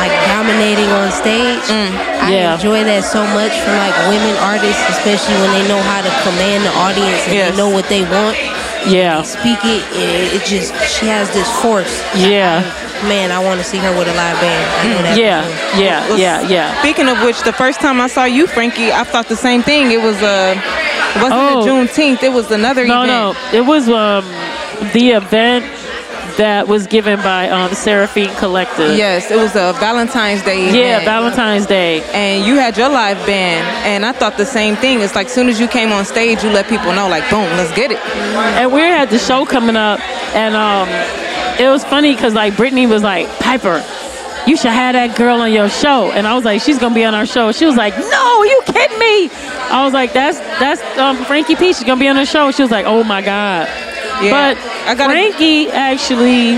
like 0.00 0.08
dominating 0.32 0.88
on 0.96 1.12
stage. 1.12 1.60
I 1.68 2.32
Yeah. 2.32 2.54
enjoy 2.56 2.80
that 2.88 3.04
so 3.04 3.20
much 3.36 3.52
from 3.60 3.76
like 3.76 3.92
women 4.08 4.32
artists, 4.40 4.80
especially 4.88 5.36
when 5.44 5.52
they 5.52 5.68
know 5.68 5.82
how 5.84 6.00
to 6.00 6.08
command 6.24 6.64
the 6.64 6.72
audience 6.80 7.20
and 7.28 7.34
Yes. 7.36 7.50
they 7.52 7.56
know 7.60 7.68
what 7.68 7.84
they 7.92 8.02
want. 8.08 8.34
Yeah, 8.88 9.22
Speak 9.22 9.58
it, 9.64 9.82
and 9.94 10.34
it 10.34 10.44
just 10.46 10.72
she 10.88 11.06
has 11.06 11.30
this 11.32 11.48
force. 11.60 12.00
yeah, 12.16 12.62
Man, 13.08 13.30
I 13.32 13.38
want 13.38 13.60
to 13.60 13.64
see 13.64 13.78
her 13.78 13.90
with 13.98 14.08
a 14.08 14.14
live 14.14 14.38
band. 14.40 14.70
I 14.80 14.88
know 14.94 15.02
that 15.02 15.18
yeah, 15.18 15.42
for 15.42 15.76
sure. 15.76 15.84
yeah, 15.84 16.16
yeah, 16.16 16.48
yeah. 16.48 16.80
Speaking 16.80 17.08
of 17.08 17.22
which, 17.22 17.42
the 17.42 17.52
first 17.52 17.80
time 17.80 18.00
I 18.00 18.06
saw 18.08 18.24
you, 18.24 18.46
Frankie, 18.46 18.92
I 18.92 19.04
thought 19.04 19.28
the 19.28 19.36
same 19.36 19.62
thing. 19.62 19.90
It 19.92 20.00
was 20.02 20.16
uh, 20.22 20.54
it 21.16 21.22
wasn't 21.22 21.32
Oh. 21.40 21.62
the 21.64 21.70
Juneteenth. 21.70 22.22
It 22.22 22.32
was 22.32 22.50
another 22.50 22.86
No, 22.86 23.02
event. 23.04 23.36
no, 23.52 23.58
it 23.58 23.64
was 23.66 23.88
um 23.88 24.24
the 24.92 25.10
event 25.10 25.64
that 26.40 26.66
was 26.66 26.86
given 26.86 27.18
by 27.20 27.48
um 27.50 27.72
Seraphine 27.74 28.34
Collective. 28.36 28.96
Yes, 28.96 29.30
it 29.30 29.36
was 29.36 29.54
a 29.54 29.74
Valentine's 29.78 30.42
Day. 30.42 30.64
Yeah, 30.72 30.96
event. 30.96 31.04
Valentine's 31.04 31.66
Day. 31.66 32.02
and 32.14 32.46
you 32.46 32.54
had 32.56 32.76
your 32.78 32.88
live 32.88 33.18
band, 33.26 33.64
and 33.86 34.04
I 34.06 34.12
thought 34.12 34.36
the 34.38 34.46
same 34.46 34.74
thing. 34.76 35.00
It's 35.00 35.14
like 35.14 35.28
soon 35.28 35.48
as 35.48 35.60
you 35.60 35.68
came 35.68 35.92
on 35.92 36.04
stage, 36.04 36.42
you 36.42 36.50
let 36.50 36.66
people 36.68 36.92
know, 36.94 37.08
like, 37.08 37.28
boom, 37.30 37.44
let's 37.60 37.74
get 37.76 37.92
it. 37.92 37.98
And 38.60 38.72
we 38.72 38.80
had 38.80 39.10
the 39.10 39.18
show 39.18 39.44
coming 39.44 39.76
up, 39.76 40.00
and 40.34 40.54
um, 40.56 40.88
it 41.60 41.68
was 41.68 41.84
funny 41.84 42.14
because 42.14 42.32
like 42.34 42.56
Brittany 42.56 42.86
was 42.86 43.02
like, 43.02 43.28
Piper, 43.38 43.84
you 44.46 44.56
should 44.56 44.70
have 44.72 44.94
that 44.94 45.16
girl 45.18 45.40
on 45.42 45.52
your 45.52 45.68
show, 45.68 46.10
and 46.12 46.26
I 46.26 46.34
was 46.34 46.44
like, 46.46 46.62
she's 46.62 46.78
gonna 46.78 46.94
be 46.94 47.04
on 47.04 47.14
our 47.14 47.26
show. 47.26 47.52
She 47.52 47.66
was 47.66 47.76
like, 47.76 47.94
No, 47.98 48.42
you 48.44 48.62
kidding 48.64 48.98
me? 48.98 49.28
I 49.70 49.84
was 49.84 49.92
like, 49.92 50.14
That's 50.14 50.38
that's 50.58 50.80
um, 50.98 51.16
Frankie 51.26 51.54
P. 51.56 51.66
She's 51.74 51.84
gonna 51.84 52.00
be 52.00 52.08
on 52.08 52.16
the 52.16 52.24
show. 52.24 52.50
She 52.50 52.62
was 52.62 52.70
like, 52.70 52.86
Oh 52.86 53.04
my 53.04 53.20
god. 53.20 53.68
Yeah, 54.22 54.32
But 54.32 54.56
I 54.86 54.94
gotta- 54.94 55.10
Frankie 55.12 55.68
actually 55.70 56.56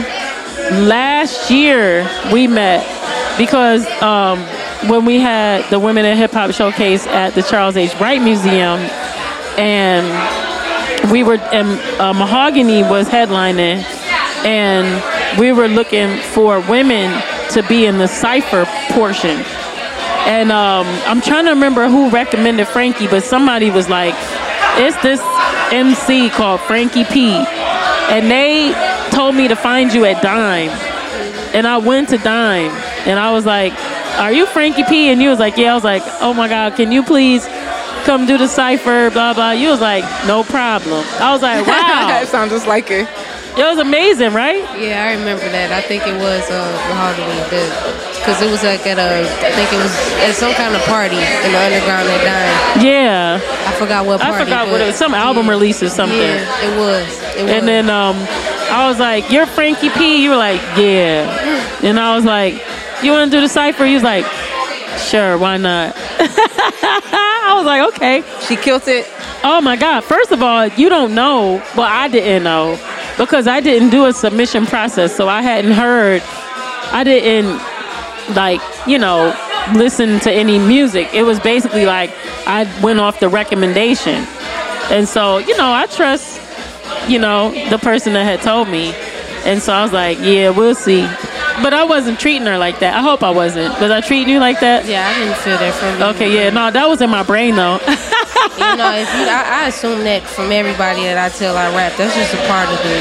last 0.86 1.50
year 1.50 2.08
we 2.32 2.46
met 2.46 2.86
because 3.38 3.86
um, 4.02 4.38
when 4.88 5.04
we 5.04 5.18
had 5.20 5.68
the 5.70 5.78
Women 5.78 6.04
in 6.04 6.16
Hip 6.16 6.32
Hop 6.32 6.50
Showcase 6.52 7.06
at 7.06 7.34
the 7.34 7.42
Charles 7.42 7.76
H. 7.76 7.94
Wright 8.00 8.20
Museum, 8.20 8.78
and 9.58 11.10
we 11.10 11.22
were 11.22 11.36
and 11.52 11.68
uh, 12.00 12.12
Mahogany 12.12 12.82
was 12.82 13.08
headlining, 13.08 13.82
and 14.44 15.38
we 15.40 15.52
were 15.52 15.68
looking 15.68 16.16
for 16.32 16.60
women 16.68 17.10
to 17.50 17.62
be 17.64 17.86
in 17.86 17.98
the 17.98 18.08
cipher 18.08 18.64
portion. 18.92 19.42
And 20.24 20.52
um, 20.52 20.86
I'm 21.06 21.20
trying 21.20 21.44
to 21.46 21.50
remember 21.50 21.88
who 21.88 22.08
recommended 22.10 22.68
Frankie, 22.68 23.08
but 23.08 23.24
somebody 23.24 23.70
was 23.70 23.88
like, 23.88 24.14
"It's 24.78 24.96
this 25.02 25.20
MC 25.72 26.30
called 26.30 26.60
Frankie 26.60 27.04
P," 27.04 27.32
and 28.12 28.30
they 28.30 28.72
told 29.10 29.34
me 29.34 29.48
to 29.48 29.56
find 29.56 29.92
you 29.92 30.04
at 30.04 30.22
Dime. 30.22 30.68
And 31.54 31.66
I 31.66 31.78
went 31.78 32.10
to 32.10 32.18
Dime, 32.18 32.70
and 33.06 33.18
I 33.18 33.32
was 33.32 33.44
like, 33.44 33.72
"Are 34.18 34.32
you 34.32 34.46
Frankie 34.46 34.84
P?" 34.84 35.10
And 35.10 35.20
you 35.22 35.30
was 35.30 35.38
like, 35.38 35.56
"Yeah." 35.56 35.72
I 35.72 35.74
was 35.74 35.84
like, 35.84 36.02
"Oh 36.20 36.34
my 36.34 36.48
God, 36.48 36.76
can 36.76 36.92
you 36.92 37.02
please 37.02 37.46
come 38.04 38.26
do 38.26 38.38
the 38.38 38.48
cipher?" 38.48 39.10
Blah 39.10 39.34
blah. 39.34 39.50
You 39.52 39.68
was 39.68 39.80
like, 39.80 40.04
"No 40.26 40.44
problem." 40.44 41.04
I 41.20 41.32
was 41.32 41.42
like, 41.42 41.66
"Wow." 41.72 42.20
it 42.22 42.28
sounds 42.28 42.52
just 42.52 42.66
like 42.66 42.90
it. 42.90 43.08
It 43.52 43.64
was 43.64 43.76
amazing, 43.76 44.32
right? 44.32 44.64
Yeah, 44.80 45.04
I 45.04 45.12
remember 45.12 45.44
that. 45.44 45.72
I 45.72 45.82
think 45.84 46.06
it 46.06 46.16
was 46.16 46.40
uh, 46.48 46.56
Mahogany, 46.88 47.36
because 48.16 48.40
it 48.40 48.48
was 48.48 48.64
like 48.64 48.80
at 48.88 48.96
a, 48.96 49.28
I 49.28 49.52
think 49.52 49.68
it 49.68 49.76
was 49.76 49.92
at 50.24 50.32
some 50.32 50.56
kind 50.56 50.72
of 50.72 50.80
party 50.88 51.20
in 51.20 51.52
the 51.52 51.60
underground 51.60 52.08
at 52.08 52.24
Dime. 52.24 52.80
Yeah. 52.80 53.44
I 53.68 53.72
forgot 53.76 54.06
what 54.06 54.22
party. 54.22 54.36
I 54.36 54.44
forgot 54.44 54.68
what 54.72 54.80
it 54.80 54.86
was. 54.86 54.96
Some 54.96 55.12
album 55.12 55.44
yeah. 55.44 55.52
release 55.52 55.82
or 55.82 55.90
something. 55.90 56.16
Yeah, 56.16 56.64
it 56.64 56.78
was. 56.80 57.21
And 57.36 57.66
then 57.66 57.88
um, 57.90 58.16
I 58.70 58.88
was 58.88 58.98
like, 58.98 59.30
"You're 59.30 59.46
Frankie 59.46 59.90
P." 59.90 60.22
You 60.22 60.30
were 60.30 60.36
like, 60.36 60.60
"Yeah." 60.76 61.80
And 61.82 61.98
I 61.98 62.14
was 62.14 62.24
like, 62.24 62.54
"You 63.02 63.12
want 63.12 63.30
to 63.30 63.36
do 63.36 63.40
the 63.40 63.48
cipher?" 63.48 63.84
He 63.86 63.94
was 63.94 64.02
like, 64.02 64.24
"Sure, 64.98 65.38
why 65.38 65.56
not?" 65.56 65.94
I 66.18 67.54
was 67.56 67.66
like, 67.66 67.94
"Okay." 67.94 68.22
She 68.46 68.56
killed 68.56 68.86
it. 68.86 69.06
Oh 69.44 69.60
my 69.60 69.76
God! 69.76 70.04
First 70.04 70.30
of 70.30 70.42
all, 70.42 70.68
you 70.68 70.88
don't 70.88 71.14
know. 71.14 71.62
Well, 71.76 71.88
I 71.88 72.08
didn't 72.08 72.44
know 72.44 72.78
because 73.18 73.46
I 73.48 73.60
didn't 73.60 73.90
do 73.90 74.06
a 74.06 74.12
submission 74.12 74.66
process, 74.66 75.14
so 75.14 75.28
I 75.28 75.42
hadn't 75.42 75.72
heard. 75.72 76.22
I 76.92 77.02
didn't 77.04 77.60
like 78.36 78.60
you 78.86 78.98
know 78.98 79.34
listen 79.74 80.20
to 80.20 80.30
any 80.30 80.58
music. 80.58 81.08
It 81.14 81.22
was 81.22 81.40
basically 81.40 81.86
like 81.86 82.10
I 82.46 82.70
went 82.82 83.00
off 83.00 83.20
the 83.20 83.28
recommendation, 83.28 84.26
and 84.90 85.08
so 85.08 85.38
you 85.38 85.56
know 85.56 85.72
I 85.72 85.86
trust 85.86 86.41
you 87.08 87.18
know 87.18 87.50
the 87.70 87.78
person 87.78 88.12
that 88.14 88.24
had 88.24 88.42
told 88.42 88.68
me, 88.68 88.92
and 89.44 89.60
so 89.62 89.72
I 89.72 89.82
was 89.82 89.92
like, 89.92 90.18
yeah, 90.20 90.50
we'll 90.50 90.74
see. 90.74 91.02
But 91.62 91.74
I 91.74 91.84
wasn't 91.84 92.18
treating 92.18 92.46
her 92.46 92.56
like 92.56 92.78
that. 92.80 92.94
I 92.94 93.02
hope 93.02 93.22
I 93.22 93.30
wasn't. 93.30 93.78
Was 93.80 93.90
I 93.90 94.00
treating 94.00 94.30
you 94.30 94.38
like 94.40 94.60
that? 94.60 94.86
yeah, 94.86 95.06
I 95.06 95.18
didn't 95.18 95.36
feel 95.38 95.58
that 95.58 95.74
from 95.74 95.98
you. 96.00 96.04
Okay, 96.16 96.34
yeah, 96.34 96.50
no, 96.50 96.70
that 96.70 96.88
was 96.88 97.00
in 97.02 97.10
my 97.10 97.22
brain 97.22 97.54
though. 97.56 97.78
You 98.52 98.76
know, 98.76 98.92
if 98.94 99.08
you, 99.16 99.24
I, 99.32 99.64
I 99.64 99.68
assume 99.68 100.04
that 100.04 100.22
from 100.22 100.52
everybody 100.52 101.02
that 101.08 101.16
I 101.16 101.32
tell 101.32 101.56
I 101.56 101.72
rap, 101.74 101.96
that's 101.96 102.12
just 102.14 102.34
a 102.36 102.42
part 102.46 102.68
of 102.68 102.76
the, 102.84 102.98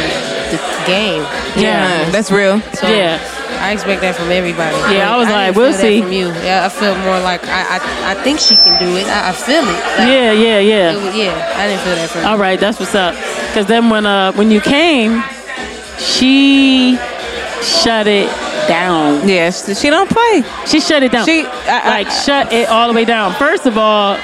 the 0.56 0.60
game. 0.88 1.22
Yeah. 1.60 2.08
that's 2.10 2.32
real. 2.32 2.62
So 2.80 2.88
Yeah. 2.88 3.20
I 3.60 3.74
expect 3.76 4.00
that 4.02 4.16
from 4.16 4.32
everybody. 4.32 4.74
Yeah, 4.96 5.12
I 5.12 5.18
was 5.20 5.28
But 5.28 5.34
like, 5.36 5.46
didn't 5.52 5.58
we'll 5.60 5.74
feel 5.76 5.82
that 5.82 5.92
see. 5.92 6.02
From 6.02 6.12
you, 6.14 6.28
yeah, 6.48 6.66
I 6.66 6.70
feel 6.72 6.96
more 7.04 7.20
like 7.20 7.44
I, 7.46 7.78
I, 7.78 8.12
I 8.12 8.24
think 8.24 8.40
she 8.40 8.56
can 8.56 8.80
do 8.80 8.96
it. 8.96 9.06
I, 9.12 9.30
I 9.30 9.34
feel 9.36 9.60
it. 9.62 9.76
Like, 10.00 10.08
yeah, 10.08 10.32
yeah, 10.32 10.60
yeah. 10.64 10.94
it 10.96 11.04
was- 11.04 11.16
yeah, 11.20 11.36
I 11.60 11.68
didn't 11.68 11.84
feel 11.84 11.96
that 12.00 12.10
from 12.10 12.22
you. 12.24 12.28
All 12.32 12.38
right, 12.40 12.58
that's 12.60 12.80
what's 12.80 12.96
up. 12.96 13.14
Because 13.52 13.66
then 13.68 13.90
when 13.90 14.06
uh 14.06 14.32
when 14.34 14.50
you 14.52 14.62
came, 14.62 15.22
she 15.98 16.98
shut 17.62 18.08
it 18.08 18.28
down. 18.68 19.28
Yes, 19.28 19.80
she 19.80 19.90
don't 19.90 20.10
play. 20.10 20.44
She 20.66 20.80
shut 20.80 21.04
it 21.04 21.12
down. 21.12 21.26
She- 21.26 21.46
I- 21.46 21.82
I- 21.84 21.90
like 21.90 22.10
shut 22.12 22.52
it 22.54 22.70
all 22.70 22.88
the 22.88 22.94
way 22.94 23.06
down. 23.06 23.34
First 23.34 23.66
of 23.66 23.78
all, 23.78 24.18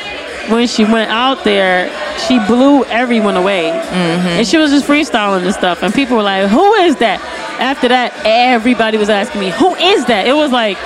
when 0.48 0.68
she 0.68 0.86
went 0.86 1.12
out 1.12 1.44
there, 1.44 1.90
she 2.28 2.40
blew 2.48 2.86
everyone 2.86 3.36
away, 3.36 3.70
and 3.70 4.48
she 4.48 4.58
was 4.58 4.72
just 4.72 4.86
freestyling 4.88 5.44
and 5.44 5.54
stuff. 5.54 5.84
And 5.84 5.94
people 5.94 6.16
were 6.18 6.24
like, 6.24 6.48
"Who 6.48 6.74
is 6.76 6.96
that?" 6.98 7.20
After 7.60 7.88
that, 7.90 8.14
everybody 8.26 8.98
was 8.98 9.10
asking 9.10 9.42
me, 9.42 9.50
"Who 9.52 9.76
is 9.76 10.06
that?" 10.06 10.26
It 10.26 10.36
was 10.36 10.52
like 10.52 10.78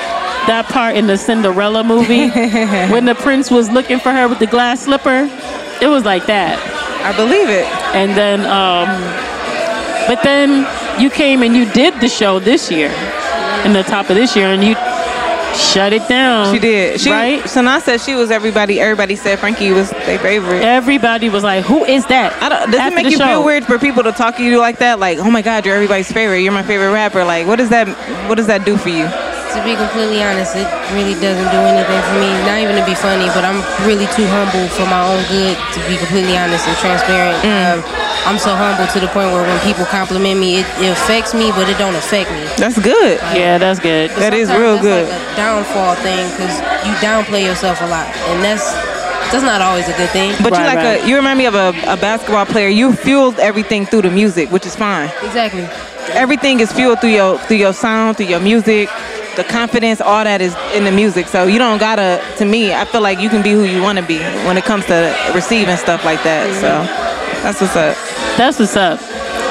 that 0.47 0.65
part 0.69 0.95
in 0.95 1.05
the 1.07 1.17
Cinderella 1.17 1.83
movie 1.83 2.29
when 2.91 3.05
the 3.05 3.13
prince 3.15 3.51
was 3.51 3.69
looking 3.69 3.99
for 3.99 4.11
her 4.11 4.27
with 4.27 4.39
the 4.39 4.47
glass 4.47 4.81
slipper. 4.81 5.29
It 5.79 5.87
was 5.87 6.05
like 6.05 6.25
that. 6.25 6.57
I 7.03 7.15
believe 7.15 7.49
it. 7.49 7.65
And 7.93 8.11
then, 8.17 8.41
um, 8.41 8.87
but 10.07 10.23
then 10.23 10.67
you 11.01 11.09
came 11.09 11.43
and 11.43 11.55
you 11.55 11.71
did 11.71 11.99
the 12.01 12.07
show 12.07 12.39
this 12.39 12.71
year, 12.71 12.89
in 13.65 13.73
the 13.73 13.83
top 13.83 14.09
of 14.09 14.15
this 14.15 14.35
year, 14.35 14.47
and 14.47 14.63
you 14.63 14.75
shut 15.55 15.93
it 15.93 16.07
down. 16.07 16.53
She 16.53 16.59
did. 16.59 16.99
She, 17.01 17.11
right? 17.11 17.43
Sanaa 17.43 17.81
said 17.81 17.99
she 18.01 18.15
was 18.15 18.31
everybody. 18.31 18.79
Everybody 18.79 19.15
said 19.15 19.37
Frankie 19.39 19.71
was 19.71 19.89
their 19.91 20.19
favorite. 20.19 20.63
Everybody 20.63 21.29
was 21.29 21.43
like, 21.43 21.65
"Who 21.65 21.83
is 21.83 22.05
that?" 22.07 22.33
I 22.41 22.49
don't, 22.49 22.71
does 22.71 22.79
After 22.79 22.97
it 22.97 23.03
make 23.03 23.11
you 23.11 23.17
show. 23.17 23.25
feel 23.25 23.43
weird 23.43 23.65
for 23.65 23.77
people 23.77 24.03
to 24.03 24.11
talk 24.11 24.37
to 24.37 24.43
you 24.43 24.57
like 24.59 24.79
that? 24.79 24.99
Like, 24.99 25.17
oh 25.19 25.29
my 25.29 25.41
God, 25.41 25.65
you're 25.65 25.75
everybody's 25.75 26.11
favorite. 26.11 26.39
You're 26.39 26.53
my 26.53 26.63
favorite 26.63 26.91
rapper. 26.91 27.23
Like, 27.25 27.47
what 27.47 27.57
does 27.57 27.69
that? 27.69 27.87
What 28.29 28.35
does 28.35 28.47
that 28.47 28.65
do 28.65 28.77
for 28.77 28.89
you? 28.89 29.05
To 29.51 29.59
be 29.67 29.75
completely 29.75 30.23
honest, 30.23 30.55
it 30.55 30.63
really 30.95 31.15
doesn't 31.19 31.49
do 31.51 31.59
anything 31.67 32.01
for 32.07 32.15
me. 32.23 32.31
Not 32.47 32.63
even 32.63 32.79
to 32.79 32.85
be 32.87 32.95
funny, 32.95 33.27
but 33.35 33.43
I'm 33.43 33.59
really 33.83 34.07
too 34.15 34.23
humble 34.31 34.63
for 34.71 34.87
my 34.87 35.03
own 35.03 35.19
good. 35.27 35.59
To 35.75 35.79
be 35.91 35.99
completely 35.99 36.39
honest 36.39 36.63
and 36.67 36.77
transparent, 36.79 37.35
um, 37.43 37.83
I'm 38.23 38.39
so 38.39 38.55
humble 38.55 38.87
to 38.95 38.99
the 39.03 39.11
point 39.11 39.33
where 39.35 39.43
when 39.43 39.59
people 39.67 39.83
compliment 39.85 40.39
me, 40.39 40.63
it, 40.63 40.67
it 40.79 40.95
affects 40.95 41.33
me, 41.33 41.51
but 41.51 41.67
it 41.67 41.77
don't 41.77 41.95
affect 41.95 42.31
me. 42.31 42.47
That's 42.55 42.79
good. 42.79 43.19
Yeah, 43.35 43.57
that's 43.57 43.79
good. 43.79 44.11
That 44.11 44.33
is 44.33 44.47
real 44.49 44.79
that's 44.79 44.87
good. 44.87 45.09
Like 45.09 45.19
a 45.19 45.35
downfall 45.35 45.95
thing 45.99 46.23
because 46.31 46.55
you 46.87 46.93
downplay 47.03 47.43
yourself 47.43 47.81
a 47.81 47.87
lot, 47.87 48.07
and 48.31 48.39
that's 48.39 48.63
that's 49.31 49.43
not 49.43 49.61
always 49.61 49.87
a 49.87 49.95
good 49.97 50.09
thing. 50.11 50.35
But 50.43 50.53
you 50.53 50.63
like 50.63 50.77
right. 50.77 51.03
a 51.03 51.07
you 51.07 51.15
remind 51.15 51.37
me 51.37 51.45
of 51.45 51.55
a, 51.55 51.69
a 51.87 51.97
basketball 51.97 52.45
player. 52.45 52.67
You 52.67 52.93
fueled 52.93 53.39
everything 53.39 53.85
through 53.85 54.03
the 54.03 54.11
music, 54.11 54.51
which 54.51 54.65
is 54.65 54.75
fine. 54.75 55.09
exactly. 55.23 55.67
Everything 56.13 56.59
is 56.59 56.71
fueled 56.71 56.99
through 56.99 57.11
your 57.11 57.37
through 57.39 57.57
your 57.57 57.73
sound, 57.73 58.17
through 58.17 58.27
your 58.27 58.39
music, 58.39 58.89
the 59.35 59.43
confidence, 59.43 60.01
all 60.01 60.23
that 60.23 60.41
is 60.41 60.55
in 60.75 60.83
the 60.83 60.91
music. 60.91 61.27
So 61.27 61.45
you 61.45 61.57
don't 61.59 61.77
gotta. 61.79 62.21
To 62.37 62.45
me, 62.45 62.73
I 62.73 62.85
feel 62.85 63.01
like 63.01 63.19
you 63.19 63.29
can 63.29 63.41
be 63.41 63.51
who 63.51 63.63
you 63.63 63.81
want 63.81 63.97
to 63.97 64.05
be 64.05 64.19
when 64.45 64.57
it 64.57 64.63
comes 64.65 64.85
to 64.87 65.15
receiving 65.33 65.75
stuff 65.77 66.03
like 66.05 66.21
that. 66.23 66.47
So 66.55 66.69
that's 67.43 67.61
what's 67.61 67.75
up. 67.75 67.95
That's 68.37 68.59
what's 68.59 68.75
up. 68.75 68.99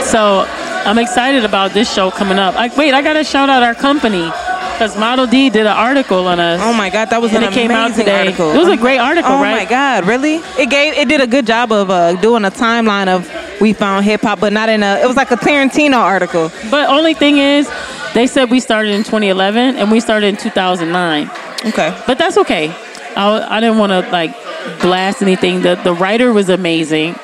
So 0.05 0.45
I'm 0.87 0.99
excited 0.99 1.45
about 1.45 1.73
this 1.73 1.93
show 1.93 2.11
coming 2.11 2.39
up. 2.39 2.55
Like, 2.55 2.77
wait, 2.77 2.95
I 2.95 3.03
gotta 3.03 3.25
shout 3.25 3.49
out 3.49 3.63
our 3.63 3.75
company. 3.75 4.31
Because 4.73 4.97
Model 4.99 5.27
D 5.27 5.51
did 5.51 5.67
an 5.67 5.77
article 5.77 6.27
on 6.27 6.41
us. 6.41 6.59
Oh 6.63 6.73
my 6.73 6.89
God, 6.89 7.11
that 7.11 7.21
was 7.21 7.35
And 7.35 7.45
an 7.45 7.53
it 7.53 7.55
came 7.55 7.71
out 7.71 7.95
today. 7.95 8.21
article. 8.21 8.51
It 8.51 8.57
was 8.57 8.69
a 8.69 8.79
great 8.79 8.97
article, 8.97 9.31
oh 9.33 9.43
right? 9.43 9.65
my 9.65 9.65
God, 9.67 10.07
really? 10.07 10.37
It 10.59 10.71
gave 10.71 10.95
it 10.95 11.07
did 11.07 11.21
a 11.21 11.27
good 11.27 11.47
job 11.47 11.71
of 11.71 11.91
uh, 11.91 12.15
doing 12.15 12.47
a 12.47 12.51
timeline 12.51 13.09
of 13.09 13.29
we 13.61 13.75
found 13.75 14.07
hip 14.07 14.23
hop, 14.23 14.41
but 14.41 14.55
not 14.55 14.71
in 14.71 14.83
a. 14.83 15.01
It 15.03 15.07
was 15.07 15.17
like 15.17 15.31
a 15.33 15.37
Tarantino 15.37 15.99
article. 15.99 16.51
But 16.71 16.89
only 16.89 17.13
thing 17.13 17.37
is, 17.37 17.69
they 18.15 18.27
said 18.27 18.51
we 18.51 18.61
started 18.61 18.93
in 18.93 19.05
2011 19.05 19.77
and 19.77 19.91
we 19.91 20.01
started 20.01 20.27
in 20.27 20.37
2009. 20.37 21.31
Okay. 21.67 22.03
But 22.07 22.19
that's 22.19 22.37
okay. 22.39 22.75
I, 23.17 23.57
I 23.57 23.61
didn't 23.61 23.79
want 23.79 23.91
to 23.91 24.11
like 24.11 24.35
blast 24.81 25.23
anything. 25.23 25.63
The 25.63 25.75
the 25.77 25.93
writer 25.93 26.33
was 26.33 26.49
amazing. 26.49 27.15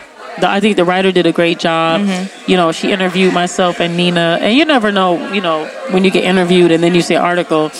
The, 0.40 0.48
I 0.48 0.60
think 0.60 0.76
the 0.76 0.84
writer 0.84 1.12
did 1.12 1.26
a 1.26 1.32
great 1.32 1.58
job. 1.58 2.02
Mm-hmm. 2.02 2.50
You 2.50 2.56
know, 2.56 2.72
she 2.72 2.92
interviewed 2.92 3.32
myself 3.32 3.80
and 3.80 3.96
Nina, 3.96 4.38
and 4.40 4.56
you 4.56 4.64
never 4.64 4.92
know. 4.92 5.32
You 5.32 5.40
know, 5.40 5.66
when 5.90 6.04
you 6.04 6.10
get 6.10 6.24
interviewed 6.24 6.70
and 6.70 6.82
then 6.82 6.94
you 6.94 7.02
say 7.02 7.16
article, 7.16 7.70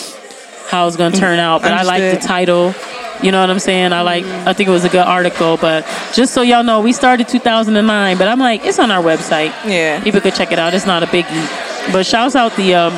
how 0.69 0.87
it's 0.87 0.97
going 0.97 1.11
to 1.11 1.17
turn 1.19 1.39
out. 1.39 1.61
But 1.61 1.73
I 1.73 1.83
like 1.83 2.01
the 2.01 2.19
title. 2.19 2.73
You 3.21 3.31
know 3.31 3.41
what 3.41 3.49
I'm 3.49 3.59
saying? 3.59 3.93
I 3.93 4.01
like. 4.01 4.25
I 4.25 4.53
think 4.53 4.69
it 4.69 4.71
was 4.71 4.85
a 4.85 4.89
good 4.89 5.05
article. 5.05 5.57
But 5.57 5.85
just 6.13 6.33
so 6.33 6.41
y'all 6.41 6.63
know, 6.63 6.81
we 6.81 6.93
started 6.93 7.27
2009. 7.27 8.17
But 8.17 8.27
I'm 8.27 8.39
like, 8.39 8.65
it's 8.65 8.79
on 8.79 8.91
our 8.91 9.03
website. 9.03 9.53
Yeah. 9.65 10.03
people 10.03 10.21
could 10.21 10.35
check 10.35 10.51
it 10.51 10.59
out. 10.59 10.73
It's 10.73 10.85
not 10.85 11.03
a 11.03 11.07
biggie. 11.07 11.66
But 11.91 12.05
shouts 12.05 12.35
out 12.35 12.55
the 12.55 12.75
um 12.75 12.93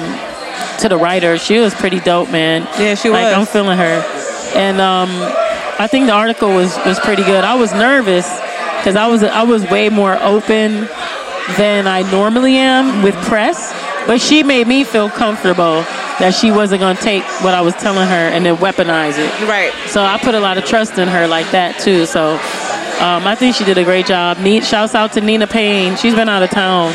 to 0.80 0.90
the 0.90 0.98
writer. 0.98 1.38
She 1.38 1.60
was 1.60 1.74
pretty 1.74 2.00
dope, 2.00 2.30
man. 2.32 2.64
Yeah, 2.80 2.96
she 2.96 3.10
like, 3.10 3.26
was. 3.26 3.34
I'm 3.34 3.46
feeling 3.46 3.78
her, 3.78 4.04
and 4.56 4.82
um, 4.82 5.10
I 5.80 5.88
think 5.88 6.08
the 6.08 6.14
article 6.14 6.50
was 6.50 6.78
was 6.86 7.00
pretty 7.00 7.24
good. 7.24 7.44
I 7.44 7.56
was 7.56 7.74
nervous 7.74 8.28
because 8.78 8.96
I 8.96 9.08
was 9.08 9.24
I 9.24 9.44
was 9.44 9.70
way 9.70 9.90
more 9.90 10.18
open 10.22 10.88
than 11.58 11.88
I 11.88 12.10
normally 12.12 12.58
am 12.58 13.04
with 13.04 13.16
press, 13.26 13.74
but 14.08 14.22
she 14.22 14.44
made 14.44 14.68
me 14.68 14.84
feel 14.84 15.10
comfortable 15.10 15.84
that 16.20 16.34
she 16.34 16.52
wasn't 16.52 16.82
gonna 16.82 17.00
take 17.00 17.24
what 17.44 17.54
I 17.54 17.62
was 17.62 17.74
telling 17.76 18.08
her 18.08 18.30
and 18.30 18.46
then 18.46 18.58
weaponize 18.58 19.18
it. 19.18 19.48
Right. 19.48 19.74
So 19.88 20.04
I 20.04 20.18
put 20.18 20.36
a 20.36 20.40
lot 20.40 20.58
of 20.58 20.66
trust 20.66 20.98
in 20.98 21.08
her 21.08 21.28
like 21.28 21.50
that 21.52 21.80
too. 21.80 22.06
So 22.06 22.34
um, 23.00 23.26
I 23.26 23.36
think 23.36 23.56
she 23.56 23.64
did 23.64 23.78
a 23.78 23.84
great 23.84 24.06
job. 24.06 24.38
Neat 24.40 24.66
shouts 24.66 24.96
out 24.96 25.14
to 25.14 25.22
Nina 25.22 25.48
Payne. 25.48 25.96
She's 25.96 26.14
been 26.14 26.28
out 26.28 26.44
of 26.44 26.50
town. 26.50 26.94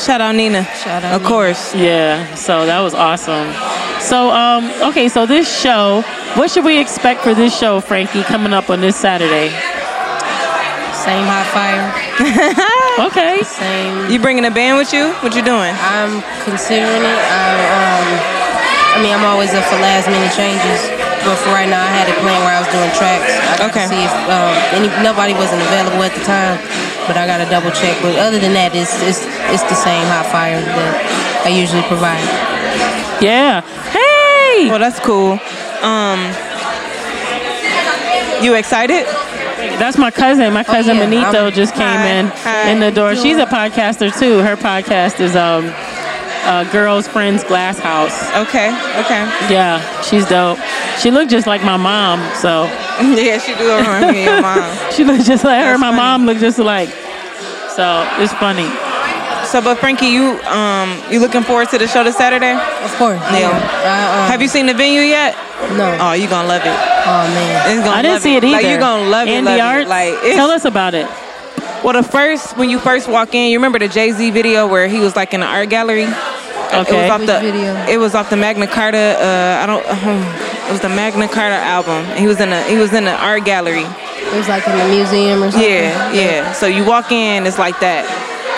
Shout 0.00 0.20
out 0.20 0.34
Nina. 0.34 0.64
Shout 0.64 1.04
out 1.04 1.14
Of 1.14 1.22
Nina. 1.22 1.28
course. 1.28 1.74
Yeah, 1.74 2.34
so 2.34 2.66
that 2.66 2.80
was 2.80 2.94
awesome. 2.94 3.52
So, 4.00 4.30
um, 4.30 4.70
okay, 4.90 5.08
so 5.08 5.26
this 5.26 5.46
show, 5.50 6.02
what 6.34 6.50
should 6.50 6.64
we 6.64 6.78
expect 6.78 7.22
for 7.22 7.34
this 7.34 7.56
show, 7.56 7.80
Frankie, 7.80 8.22
coming 8.22 8.52
up 8.52 8.70
on 8.70 8.80
this 8.80 8.96
Saturday? 8.96 9.48
Same 10.94 11.24
hot 11.26 11.46
fire. 11.52 11.84
Okay. 12.98 13.38
Same. 13.46 14.10
You 14.10 14.18
bringing 14.18 14.42
a 14.44 14.50
band 14.50 14.74
with 14.76 14.90
you? 14.92 15.14
What 15.22 15.30
you 15.38 15.42
doing? 15.46 15.70
I'm 15.86 16.18
considering 16.42 16.98
it. 17.06 17.20
I, 17.30 17.46
um, 17.78 18.06
I 18.90 18.96
mean, 18.98 19.14
I'm 19.14 19.22
always 19.22 19.54
up 19.54 19.62
for 19.70 19.78
last 19.78 20.10
minute 20.10 20.34
changes. 20.34 20.82
But 21.22 21.38
for 21.38 21.54
right 21.54 21.70
now, 21.70 21.78
I 21.78 21.90
had 21.94 22.10
a 22.10 22.16
plan 22.18 22.42
where 22.42 22.50
I 22.50 22.58
was 22.58 22.66
doing 22.74 22.90
tracks. 22.98 23.30
I 23.30 23.54
got 23.62 23.70
Okay. 23.70 23.86
to 23.86 23.94
see 23.94 24.02
if 24.02 24.10
um, 24.26 24.50
any, 24.74 24.90
nobody 25.06 25.30
wasn't 25.30 25.62
available 25.62 26.02
at 26.02 26.10
the 26.10 26.26
time, 26.26 26.58
but 27.06 27.14
I 27.14 27.22
got 27.30 27.38
to 27.38 27.46
double 27.46 27.70
check. 27.70 27.94
But 28.02 28.18
other 28.18 28.42
than 28.42 28.50
that, 28.58 28.74
it's 28.74 28.90
it's 29.06 29.22
it's 29.52 29.62
the 29.64 29.74
same 29.74 30.04
hot 30.06 30.26
fire 30.30 30.60
that 30.60 31.42
I 31.46 31.48
usually 31.50 31.82
provide. 31.82 32.22
Yeah. 33.22 33.60
Hey! 33.90 34.68
Well, 34.70 34.78
that's 34.78 35.00
cool. 35.00 35.38
Um, 35.82 36.18
you 38.42 38.54
excited? 38.54 39.06
That's 39.78 39.98
my 39.98 40.10
cousin. 40.10 40.52
My 40.52 40.64
cousin 40.64 40.96
yeah, 40.96 41.04
Benito 41.04 41.44
I'm- 41.44 41.52
just 41.52 41.74
came 41.74 41.82
Hi. 41.82 42.06
in 42.06 42.26
Hi. 42.26 42.70
in 42.70 42.80
the 42.80 42.90
door. 42.90 43.14
She's 43.16 43.36
a 43.38 43.46
podcaster 43.46 44.16
too. 44.18 44.38
Her 44.38 44.56
podcast 44.56 45.20
is 45.20 45.34
um, 45.36 45.72
uh, 46.44 46.64
Girls 46.70 47.06
Friends 47.08 47.42
Glass 47.44 47.78
House. 47.78 48.14
Okay. 48.48 48.68
Okay. 49.00 49.24
Yeah, 49.52 49.80
she's 50.02 50.26
dope. 50.28 50.58
She 51.00 51.10
looked 51.10 51.30
just 51.30 51.46
like 51.46 51.62
my 51.64 51.76
mom, 51.76 52.18
so 52.36 52.64
yeah, 53.02 53.38
she 53.38 53.54
do 53.54 53.76
remind 53.76 54.12
me 54.12 54.26
of 54.26 54.32
your 54.34 54.42
mom. 54.42 54.90
she 54.92 55.04
looked 55.04 55.24
just 55.24 55.44
like 55.44 55.58
her. 55.64 55.70
That's 55.70 55.80
My 55.80 55.88
funny. 55.90 55.96
mom 55.96 56.26
looked 56.26 56.40
just 56.40 56.58
like. 56.58 56.88
So 57.74 58.06
it's 58.18 58.32
funny. 58.34 58.66
So, 59.48 59.62
but 59.62 59.78
Frankie, 59.78 60.08
you 60.08 60.38
um, 60.44 61.00
you 61.10 61.20
looking 61.20 61.42
forward 61.42 61.70
to 61.70 61.78
the 61.78 61.88
show 61.88 62.04
this 62.04 62.16
Saturday? 62.18 62.52
Of 62.52 62.94
course. 62.96 63.18
Yeah. 63.32 63.48
I, 63.48 64.24
um, 64.24 64.30
Have 64.30 64.42
you 64.42 64.48
seen 64.48 64.66
the 64.66 64.74
venue 64.74 65.00
yet? 65.00 65.34
No. 65.72 65.96
Oh, 65.98 66.12
you 66.12 66.28
gonna 66.28 66.46
love 66.46 66.60
it. 66.60 66.68
Oh 66.68 67.24
man. 67.32 67.70
It's 67.72 67.80
gonna 67.80 67.96
I 67.96 68.02
didn't 68.02 68.20
see 68.20 68.36
it 68.36 68.44
either. 68.44 68.52
Like 68.52 68.66
you 68.66 68.78
gonna 68.78 69.08
love 69.08 69.26
it. 69.26 69.30
Andy 69.32 69.50
love 69.52 69.60
Arts, 69.60 69.86
It. 69.86 69.88
Like 69.88 70.14
it's, 70.22 70.36
tell 70.36 70.50
us 70.50 70.66
about 70.66 70.92
it. 70.92 71.08
Well, 71.82 71.94
the 71.94 72.02
first 72.02 72.58
when 72.58 72.68
you 72.68 72.78
first 72.78 73.08
walk 73.08 73.34
in, 73.34 73.50
you 73.50 73.56
remember 73.56 73.78
the 73.78 73.88
Jay 73.88 74.12
Z 74.12 74.30
video 74.32 74.66
where 74.66 74.86
he 74.86 75.00
was 75.00 75.16
like 75.16 75.32
in 75.32 75.40
the 75.40 75.46
art 75.46 75.70
gallery. 75.70 76.04
Okay. 76.04 76.76
It 76.76 76.92
was 76.92 77.10
off 77.10 77.20
Which 77.20 77.28
the. 77.28 77.40
video? 77.40 77.74
It 77.88 77.96
was 77.96 78.14
off 78.14 78.28
the 78.28 78.36
Magna 78.36 78.66
Carta. 78.66 79.16
Uh, 79.16 79.62
I 79.62 79.66
don't. 79.66 79.84
it 80.68 80.72
was 80.72 80.82
the 80.82 80.90
Magna 80.90 81.26
Carta 81.26 81.56
album. 81.56 82.04
He 82.18 82.26
was 82.26 82.38
in 82.38 82.52
a. 82.52 82.62
He 82.64 82.76
was 82.76 82.92
in 82.92 83.04
the 83.04 83.16
art 83.16 83.46
gallery. 83.46 83.86
It 83.88 84.36
was 84.36 84.46
like 84.46 84.68
in 84.68 84.76
the 84.76 84.94
museum 84.94 85.42
or 85.42 85.50
something. 85.50 85.70
Yeah, 85.70 86.12
yeah. 86.12 86.52
So 86.52 86.66
you 86.66 86.84
walk 86.84 87.10
in, 87.12 87.46
it's 87.46 87.58
like 87.58 87.80
that. 87.80 88.04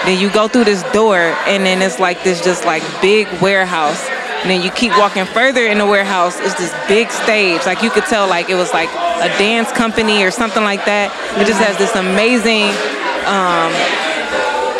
Then 0.04 0.18
you 0.20 0.30
go 0.30 0.48
through 0.48 0.64
this 0.64 0.82
door, 0.92 1.18
and 1.18 1.64
then 1.64 1.82
it's 1.82 1.98
like 1.98 2.24
this 2.24 2.42
just 2.42 2.64
like 2.64 2.82
big 3.02 3.28
warehouse. 3.40 4.08
And 4.40 4.48
then 4.48 4.62
you 4.62 4.70
keep 4.70 4.92
walking 4.96 5.26
further 5.26 5.66
in 5.66 5.76
the 5.76 5.84
warehouse. 5.84 6.40
It's 6.40 6.54
this 6.54 6.72
big 6.88 7.10
stage. 7.10 7.66
Like 7.66 7.82
you 7.82 7.90
could 7.90 8.04
tell, 8.04 8.26
like 8.26 8.48
it 8.48 8.54
was 8.54 8.72
like 8.72 8.88
a 8.88 9.28
dance 9.36 9.70
company 9.72 10.24
or 10.24 10.30
something 10.30 10.64
like 10.64 10.86
that. 10.86 11.12
It 11.36 11.46
just 11.46 11.60
has 11.60 11.76
this 11.76 11.94
amazing 11.94 12.72
um, 13.28 13.68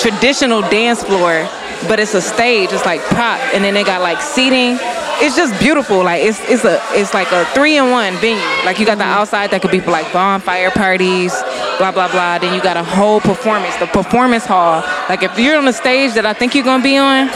traditional 0.00 0.62
dance 0.62 1.04
floor, 1.04 1.44
but 1.88 2.00
it's 2.00 2.14
a 2.14 2.22
stage. 2.22 2.72
It's 2.72 2.87
like 2.87 3.00
prop, 3.12 3.38
and 3.52 3.62
then 3.62 3.74
they 3.74 3.85
got 3.85 4.00
like 4.00 4.22
seating. 4.22 4.78
It's 5.20 5.37
just 5.37 5.52
beautiful. 5.61 6.02
Like 6.02 6.24
it's 6.24 6.40
it's 6.48 6.64
a 6.64 6.80
it's 6.96 7.12
like 7.12 7.30
a 7.30 7.44
three 7.52 7.76
in 7.76 7.90
one 7.90 8.16
venue. 8.16 8.40
Like 8.64 8.78
you 8.78 8.87
got 8.87 8.96
the 8.96 9.04
outside 9.04 9.50
that 9.50 9.61
could 9.61 9.70
be 9.70 9.80
for 9.80 9.90
like 9.90 10.11
bonfire 10.11 10.70
parties, 10.70 11.37
blah 11.81 11.90
blah 11.93 12.11
blah. 12.12 12.38
Then 12.38 12.55
you 12.55 12.61
got 12.62 12.77
a 12.77 12.85
whole 12.85 13.21
performance, 13.21 13.75
the 13.77 13.87
performance 13.87 14.45
hall. 14.45 14.83
Like 15.09 15.23
if 15.23 15.38
you're 15.38 15.57
on 15.57 15.64
the 15.64 15.73
stage 15.73 16.12
that 16.14 16.27
I 16.27 16.35
think 16.35 16.55
you're 16.55 16.64
gonna 16.71 16.83
be 16.83 16.99
on, 16.99 17.29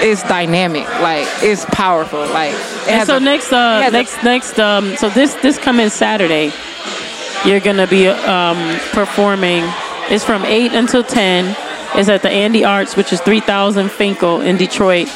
it's 0.00 0.22
dynamic. 0.22 0.86
Like 1.00 1.26
it's 1.42 1.64
powerful. 1.66 2.20
Like 2.20 2.52
it 2.54 2.88
And 2.94 3.06
so 3.06 3.16
a- 3.16 3.20
next, 3.20 3.52
uh, 3.52 3.80
has 3.82 3.92
a- 3.92 3.96
next, 3.96 4.22
next, 4.24 4.58
um, 4.60 4.96
so 4.96 5.08
this 5.10 5.34
this 5.42 5.58
coming 5.58 5.90
Saturday, 5.90 6.52
you're 7.44 7.60
gonna 7.60 7.86
be 7.88 8.06
um, 8.08 8.78
performing. 8.92 9.64
It's 10.10 10.24
from 10.24 10.44
eight 10.44 10.72
until 10.72 11.02
ten. 11.02 11.56
It's 11.94 12.08
at 12.08 12.22
the 12.22 12.30
Andy 12.30 12.64
Arts, 12.64 12.96
which 12.96 13.12
is 13.12 13.20
three 13.20 13.40
thousand 13.40 13.88
Fenkell 13.90 14.44
in 14.44 14.56
Detroit, 14.56 15.08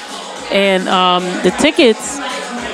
and 0.51 0.89
um, 0.89 1.23
the 1.43 1.53
tickets 1.61 2.19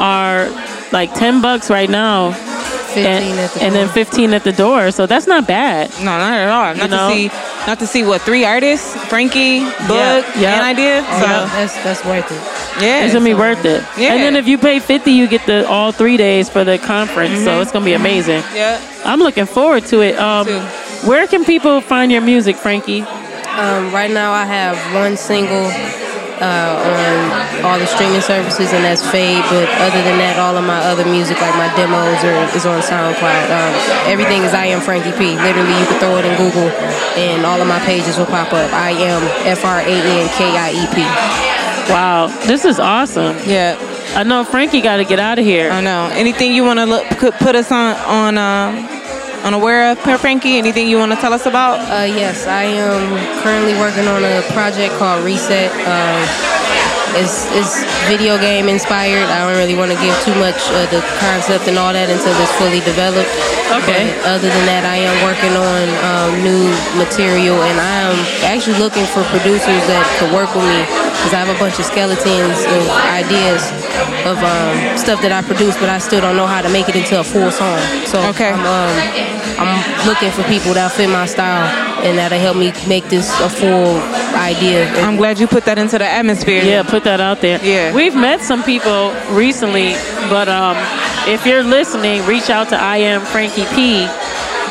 are 0.01 0.49
like 0.93 1.13
ten 1.15 1.41
bucks 1.41 1.71
right 1.71 1.89
now, 1.89 2.33
15 2.33 2.52
and, 3.01 3.39
at 3.41 3.51
the 3.53 3.63
and 3.63 3.75
then 3.75 3.89
fifteen 3.89 4.33
at 4.35 4.45
the 4.45 4.53
door. 4.53 4.91
So 4.91 5.07
that's 5.07 5.27
not 5.27 5.47
bad. 5.47 5.91
No, 5.99 6.05
not 6.05 6.33
at 6.35 6.49
all. 6.49 6.75
Not 6.75 6.91
know? 6.91 7.09
to 7.09 7.15
see, 7.15 7.27
not 7.67 7.79
to 7.81 7.87
see 7.87 8.03
what 8.05 8.21
three 8.23 8.45
artists: 8.45 8.95
Frankie, 9.07 9.61
Boog, 9.89 10.23
yeah. 10.41 10.55
and 10.55 10.63
Idea. 10.63 11.05
Oh, 11.07 11.21
So 11.21 11.27
yeah, 11.27 11.47
that's 11.55 11.75
that's 11.85 12.05
worth 12.05 12.31
it. 12.31 12.83
yeah, 12.83 13.05
It's 13.05 13.13
gonna 13.15 13.25
be 13.25 13.35
worth 13.35 13.65
it. 13.65 13.83
Yeah. 13.99 14.15
And 14.15 14.23
then 14.23 14.37
if 14.37 14.47
you 14.47 14.59
pay 14.59 14.79
fifty, 14.81 15.13
you 15.13 15.27
get 15.29 15.45
the 15.47 15.67
all 15.69 15.93
three 15.93 16.17
days 16.17 16.49
for 16.49 16.65
the 16.65 16.79
conference. 16.79 17.43
So 17.45 17.61
it's 17.61 17.73
gonna 17.73 17.85
be 17.85 17.95
amazing. 17.95 18.43
yeah. 18.55 18.81
I'm 19.05 19.19
looking 19.21 19.47
forward 19.47 19.85
to 19.87 20.01
it. 20.03 20.17
Um, 20.19 20.47
where 21.09 21.27
can 21.27 21.45
people 21.45 21.81
find 21.81 22.13
your 22.13 22.21
music, 22.23 22.57
Frankie? 22.57 23.01
Um, 23.03 23.93
right 23.93 24.11
now, 24.11 24.33
I 24.33 24.45
have 24.47 24.77
one 24.95 25.17
single 25.17 25.69
uh, 26.41 26.73
on 26.79 27.65
all 27.65 27.79
the 27.79 27.87
streaming 27.87 28.21
services, 28.21 28.73
and 28.73 28.85
that's 28.85 29.05
Fade. 29.11 29.43
But 29.51 29.69
other 29.83 30.01
than 30.03 30.19
that, 30.19 30.39
all 30.39 30.57
of 30.57 30.65
my 30.65 30.81
other 30.87 31.05
music, 31.05 31.41
like 31.41 31.55
my 31.59 31.69
demos, 31.75 32.23
are, 32.25 32.47
is 32.57 32.65
on 32.65 32.81
SoundCloud. 32.81 33.47
Um, 33.51 33.73
everything 34.09 34.43
is 34.43 34.55
I 34.55 34.67
am 34.67 34.81
Frankie 34.81 35.13
P. 35.13 35.37
Literally, 35.37 35.75
you 35.77 35.87
can 35.87 35.99
throw 36.01 36.17
it 36.17 36.25
in 36.25 36.35
Google, 36.39 36.71
and 37.19 37.45
all 37.45 37.61
of 37.61 37.69
my 37.69 37.81
pages 37.85 38.17
will 38.17 38.31
pop 38.31 38.53
up. 38.53 38.73
I 38.73 38.91
am 38.93 39.23
F 39.47 39.65
R 39.65 39.81
A 39.81 39.97
N 39.97 40.29
K 40.39 40.57
I 40.57 40.71
E 40.73 40.85
P. 40.95 41.03
Wow, 41.91 42.29
this 42.47 42.65
is 42.65 42.79
awesome. 42.79 43.37
Yeah, 43.45 43.77
I 44.15 44.23
know 44.23 44.45
Frankie 44.45 44.81
got 44.81 44.99
to 44.99 45.05
get 45.05 45.19
out 45.19 45.39
of 45.39 45.45
here. 45.45 45.71
I 45.71 45.81
know. 45.81 46.11
Anything 46.13 46.55
you 46.55 46.65
want 46.65 46.79
to 46.79 46.87
look 46.87 47.05
put, 47.19 47.35
put 47.35 47.57
us 47.57 47.73
on 47.73 47.97
on 48.07 48.39
um, 48.39 49.02
unaware 49.43 49.93
of, 49.93 49.99
Frankie? 50.21 50.59
Anything 50.59 50.89
you 50.89 50.99
want 50.99 51.13
to 51.13 51.19
tell 51.19 51.33
us 51.33 51.47
about? 51.47 51.81
Uh, 51.81 52.05
yes, 52.05 52.47
I 52.47 52.65
am 52.65 53.43
currently 53.43 53.75
working 53.75 54.07
on 54.07 54.25
a 54.25 54.43
project 54.53 54.95
called 54.95 55.25
Reset. 55.25 55.71
Uh, 55.87 56.82
it's, 57.19 57.47
it's 57.53 57.85
video 58.09 58.39
game 58.39 58.69
inspired. 58.69 59.27
I 59.29 59.45
don't 59.45 59.59
really 59.59 59.75
want 59.77 59.93
to 59.93 59.99
give 60.01 60.15
too 60.25 60.35
much 60.41 60.59
of 60.77 60.89
the 60.91 61.01
concept 61.21 61.69
and 61.69 61.77
all 61.77 61.93
that 61.93 62.09
until 62.09 62.33
it's 62.41 62.55
fully 62.57 62.81
developed. 62.85 63.29
Okay. 63.83 64.13
But 64.23 64.37
other 64.39 64.49
than 64.49 64.65
that, 64.69 64.85
I 64.85 65.01
am 65.05 65.17
working 65.25 65.53
on 65.57 65.85
um, 66.05 66.31
new 66.45 66.69
material, 66.97 67.61
and 67.65 67.77
I 67.81 68.13
am 68.13 68.17
actually 68.49 68.79
looking 68.81 69.05
for 69.13 69.25
producers 69.33 69.83
that 69.89 70.05
could 70.21 70.33
work 70.33 70.53
with 70.53 70.65
me 70.65 70.81
because 71.17 71.33
I 71.37 71.41
have 71.45 71.53
a 71.53 71.59
bunch 71.61 71.79
of 71.79 71.85
skeletons 71.89 72.59
of 72.69 72.83
ideas 73.13 73.63
of 74.29 74.37
um, 74.41 74.75
stuff 74.97 75.21
that 75.23 75.33
I 75.33 75.41
produce, 75.43 75.77
but 75.77 75.89
I 75.89 75.99
still 75.99 76.21
don't 76.21 76.37
know 76.37 76.47
how 76.49 76.61
to 76.61 76.69
make 76.69 76.89
it 76.89 76.97
into 76.97 77.19
a 77.21 77.25
full 77.25 77.51
song. 77.51 77.81
So 78.09 78.21
Okay. 78.33 78.51
I'm, 78.53 78.65
um, 78.65 78.95
I'm 79.61 79.73
looking 80.09 80.31
for 80.33 80.43
people 80.49 80.73
that 80.75 80.93
fit 80.93 81.09
my 81.09 81.27
style 81.27 81.92
and 82.03 82.19
that'll 82.19 82.39
help 82.39 82.57
me 82.57 82.73
make 82.89 83.05
this 83.09 83.29
a 83.41 83.49
full 83.49 83.97
idea. 84.37 84.89
I'm 85.03 85.17
glad 85.17 85.39
you 85.39 85.47
put 85.47 85.65
that 85.67 85.79
into 85.79 85.99
the 85.99 86.07
atmosphere. 86.07 86.63
Yeah, 86.65 86.83
put 86.83 87.05
that 87.05 87.21
out 87.21 87.41
there. 87.41 87.59
Yeah. 87.65 87.95
We've 87.95 88.15
met 88.15 88.41
some 88.41 88.63
people 88.63 89.13
recently, 89.31 89.93
but 90.29 90.49
um, 90.49 90.77
if 91.29 91.47
you're 91.47 91.63
listening, 91.63 92.25
reach 92.27 92.51
out 92.51 92.69
to 92.71 92.77
I 92.77 92.99
am 92.99 93.21
Frankie 93.23 93.67
P. 93.75 94.07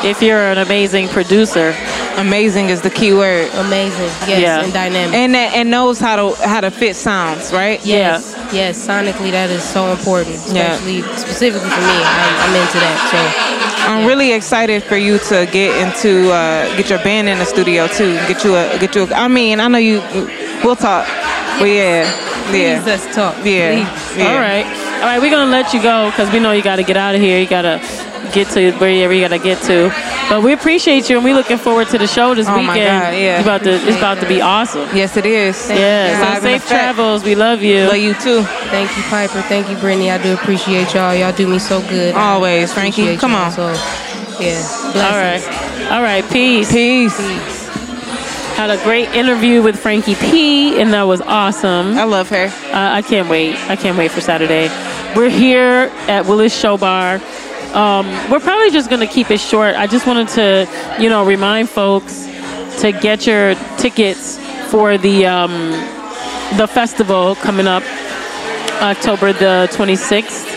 If 0.08 0.20
you're 0.20 0.38
an 0.52 0.58
amazing 0.58 1.08
producer. 1.08 1.74
Amazing 2.16 2.68
is 2.68 2.82
the 2.82 2.90
key 2.90 3.14
word. 3.14 3.48
Amazing, 3.54 4.10
yes, 4.28 4.40
Yeah. 4.42 4.60
and 4.62 4.70
dynamic. 4.72 5.14
And 5.14 5.34
that, 5.34 5.54
and 5.54 5.70
knows 5.70 5.98
how 5.98 6.16
to 6.16 6.46
how 6.46 6.60
to 6.60 6.70
fit 6.70 6.94
sounds, 6.94 7.50
right? 7.54 7.80
yes, 7.86 8.34
yes, 8.52 8.86
sonically 8.86 9.30
that 9.30 9.48
is 9.48 9.62
so 9.62 9.90
important, 9.92 10.36
Yeah. 10.52 10.74
especially 10.74 11.00
specifically 11.16 11.70
for 11.70 11.80
me. 11.80 11.98
I'm, 12.04 12.50
I'm 12.50 12.54
into 12.60 12.78
that. 12.84 13.58
I'm 13.84 14.06
really 14.06 14.32
excited 14.32 14.82
for 14.82 14.96
you 14.96 15.18
to 15.18 15.46
get 15.50 15.70
into 15.82 16.30
uh, 16.30 16.76
get 16.76 16.88
your 16.88 16.98
band 17.00 17.28
in 17.28 17.38
the 17.38 17.44
studio 17.44 17.86
too. 17.86 18.14
Get 18.28 18.44
you 18.44 18.54
a 18.54 18.78
get 18.78 18.94
you. 18.94 19.04
A, 19.04 19.14
I 19.14 19.28
mean, 19.28 19.60
I 19.60 19.68
know 19.68 19.78
you. 19.78 20.00
We'll 20.64 20.76
talk. 20.76 21.06
But 21.58 21.66
yeah, 21.66 22.04
yeah, 22.52 22.80
please, 22.80 22.86
let's 22.86 23.14
talk. 23.14 23.36
yeah, 23.44 23.82
yeah. 24.16 24.28
All 24.28 24.38
right. 24.38 24.64
All 25.02 25.08
right, 25.08 25.20
we're 25.20 25.30
going 25.30 25.46
to 25.46 25.50
let 25.50 25.74
you 25.74 25.82
go 25.82 26.10
because 26.10 26.32
we 26.32 26.38
know 26.38 26.52
you 26.52 26.62
got 26.62 26.76
to 26.76 26.84
get 26.84 26.96
out 26.96 27.16
of 27.16 27.20
here. 27.20 27.40
You 27.40 27.48
got 27.48 27.62
to 27.62 27.80
get 28.32 28.48
to 28.50 28.72
wherever 28.72 29.12
you 29.12 29.20
got 29.20 29.28
to 29.36 29.38
get 29.38 29.60
to. 29.62 29.92
But 30.28 30.42
we 30.42 30.52
appreciate 30.52 31.10
you 31.10 31.16
and 31.16 31.24
we're 31.24 31.34
looking 31.34 31.58
forward 31.58 31.88
to 31.88 31.98
the 31.98 32.06
show 32.06 32.34
this 32.34 32.46
Oh 32.48 32.62
my 32.62 32.74
weekend. 32.74 33.02
God, 33.02 33.14
yeah. 33.14 33.36
You 33.38 33.42
about 33.42 33.62
to, 33.64 33.70
it's 33.72 33.96
about 33.98 34.20
to 34.20 34.28
be 34.28 34.40
awesome. 34.40 34.88
Yes, 34.96 35.16
it 35.16 35.26
is. 35.26 35.68
Yeah, 35.70 36.34
so 36.36 36.42
safe 36.42 36.56
effect. 36.62 36.68
travels. 36.70 37.24
We 37.24 37.34
love 37.34 37.62
you. 37.62 37.86
Love 37.86 37.96
you 37.96 38.14
too. 38.14 38.42
Thank 38.70 38.96
you, 38.96 39.02
Piper. 39.04 39.42
Thank 39.42 39.68
you, 39.68 39.76
Brittany. 39.76 40.10
I 40.10 40.22
do 40.22 40.34
appreciate 40.34 40.94
y'all. 40.94 41.14
Y'all 41.14 41.32
do 41.32 41.48
me 41.48 41.58
so 41.58 41.80
good. 41.88 42.14
Always, 42.14 42.72
Frankie. 42.72 43.16
Come 43.16 43.34
on. 43.34 43.50
So, 43.52 43.68
yeah. 44.40 44.62
All 44.94 45.18
right. 45.18 45.40
Blessings. 45.42 45.90
All 45.90 46.02
right. 46.02 46.24
Peace. 46.30 46.72
Peace. 46.72 47.18
Had 48.56 48.70
a 48.70 48.82
great 48.84 49.08
interview 49.10 49.62
with 49.62 49.78
Frankie 49.80 50.14
P, 50.14 50.78
and 50.80 50.92
that 50.92 51.04
was 51.04 51.20
awesome. 51.22 51.96
I 51.98 52.04
love 52.04 52.28
her. 52.28 52.46
Uh, 52.46 52.70
I 52.94 53.02
can't 53.02 53.28
wait. 53.28 53.56
I 53.68 53.76
can't 53.76 53.96
wait 53.96 54.10
for 54.10 54.20
Saturday. 54.20 54.68
We're 55.16 55.30
here 55.30 55.90
at 56.06 56.26
Willis 56.26 56.56
Show 56.58 56.76
Bar. 56.76 57.18
Um, 57.74 58.06
we're 58.30 58.40
probably 58.40 58.70
just 58.70 58.90
going 58.90 59.00
to 59.00 59.06
keep 59.06 59.30
it 59.30 59.40
short. 59.40 59.74
I 59.76 59.86
just 59.86 60.06
wanted 60.06 60.28
to, 60.28 60.68
you 61.00 61.08
know, 61.08 61.24
remind 61.24 61.70
folks 61.70 62.26
to 62.80 62.92
get 62.92 63.26
your 63.26 63.54
tickets 63.78 64.38
for 64.70 64.98
the 64.98 65.26
um, 65.26 65.70
the 66.58 66.66
festival 66.66 67.34
coming 67.36 67.66
up 67.66 67.82
October 68.82 69.32
the 69.32 69.68
26th. 69.72 70.50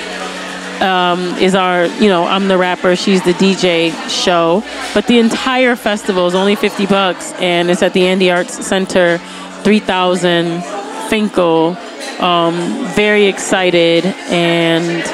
Um, 0.81 1.21
is 1.37 1.55
our, 1.55 1.85
you 1.85 2.09
know, 2.09 2.25
I'm 2.25 2.49
the 2.49 2.57
rapper, 2.57 2.97
she's 2.97 3.23
the 3.23 3.31
DJ 3.31 3.93
show. 4.09 4.61
But 4.93 5.07
the 5.07 5.19
entire 5.19 5.77
festival 5.77 6.27
is 6.27 6.35
only 6.35 6.55
50 6.55 6.85
bucks, 6.87 7.31
and 7.33 7.71
it's 7.71 7.81
at 7.81 7.93
the 7.93 8.05
Andy 8.07 8.29
Arts 8.29 8.65
Center, 8.65 9.19
3000 9.63 10.61
Fenkell. 11.09 11.77
Um, 12.19 12.55
very 12.93 13.27
excited, 13.27 14.05
and 14.05 15.05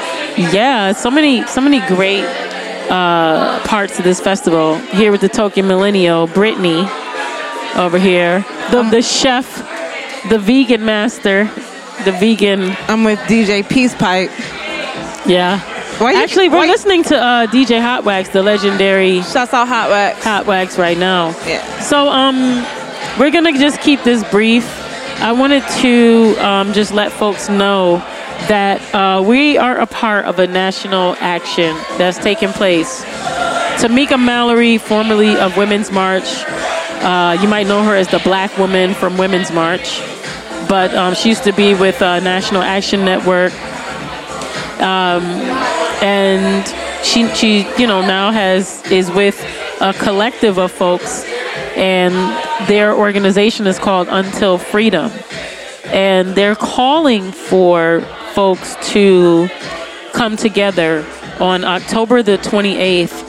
yeah, 0.52 0.92
so 0.92 1.10
many, 1.10 1.46
so 1.46 1.60
many 1.60 1.80
great 1.86 2.24
uh, 2.90 3.60
parts 3.66 3.98
of 3.98 4.04
this 4.04 4.20
festival. 4.20 4.76
Here 4.76 5.12
with 5.12 5.20
the 5.20 5.28
Tokyo 5.28 5.64
Millennial, 5.64 6.26
Brittany 6.26 6.86
over 7.76 7.98
here, 7.98 8.44
the 8.70 8.82
the 8.90 9.02
chef, 9.02 9.46
the 10.28 10.38
vegan 10.38 10.84
master, 10.84 11.44
the 12.04 12.12
vegan. 12.12 12.76
I'm 12.88 13.04
with 13.04 13.18
DJ 13.20 13.66
Peace 13.68 13.94
Pipe. 13.94 14.30
Yeah. 15.26 15.60
Why 15.98 16.12
you- 16.12 16.18
Actually, 16.18 16.48
we're 16.48 16.56
why- 16.58 16.66
listening 16.66 17.02
to 17.04 17.16
uh, 17.16 17.46
DJ 17.46 17.80
Hot 17.80 18.04
Wax, 18.04 18.28
the 18.30 18.42
legendary 18.42 19.22
Shouts 19.22 19.54
out 19.54 19.68
Hot 19.68 19.88
Wax. 19.90 20.24
Hot 20.24 20.46
Wax, 20.46 20.78
right 20.78 20.98
now. 20.98 21.28
Yeah. 21.46 21.62
So, 21.80 22.08
um, 22.08 22.66
we're 23.18 23.30
gonna 23.30 23.52
just 23.52 23.80
keep 23.80 24.02
this 24.02 24.24
brief. 24.30 24.66
I 25.20 25.30
wanted 25.32 25.62
to 25.82 26.34
um, 26.44 26.72
just 26.72 26.92
let 26.92 27.12
folks 27.12 27.48
know 27.48 28.02
that 28.48 28.80
uh, 28.94 29.22
we 29.22 29.58
are 29.58 29.78
a 29.78 29.86
part 29.86 30.24
of 30.26 30.38
a 30.38 30.46
national 30.46 31.16
action 31.20 31.76
that's 31.98 32.18
taking 32.18 32.50
place. 32.50 33.04
Tamika 33.80 34.22
Mallory, 34.22 34.78
formerly 34.78 35.36
of 35.36 35.56
Women's 35.56 35.90
March, 35.90 36.44
uh, 37.04 37.36
you 37.40 37.48
might 37.48 37.66
know 37.66 37.82
her 37.82 37.96
as 37.96 38.08
the 38.08 38.20
Black 38.20 38.56
Woman 38.58 38.94
from 38.94 39.16
Women's 39.16 39.50
March, 39.50 40.00
but 40.68 40.94
um, 40.94 41.14
she 41.14 41.28
used 41.30 41.44
to 41.44 41.52
be 41.52 41.74
with 41.74 42.00
uh, 42.02 42.20
National 42.20 42.62
Action 42.62 43.04
Network 43.04 43.52
and 46.02 46.66
she 47.04 47.28
she 47.34 47.66
you 47.80 47.86
know 47.86 48.00
now 48.00 48.30
has 48.32 48.84
is 48.90 49.10
with 49.12 49.40
a 49.80 49.92
collective 49.94 50.58
of 50.58 50.70
folks 50.72 51.24
and 51.76 52.12
their 52.68 52.94
organization 52.94 53.66
is 53.66 53.78
called 53.78 54.08
Until 54.10 54.58
Freedom 54.58 55.10
and 55.86 56.34
they're 56.34 56.56
calling 56.56 57.32
for 57.32 58.04
folks 58.34 58.76
to 58.92 59.48
come 60.12 60.36
together 60.36 61.04
on 61.40 61.64
October 61.64 62.22
the 62.22 62.38
28th 62.38 63.28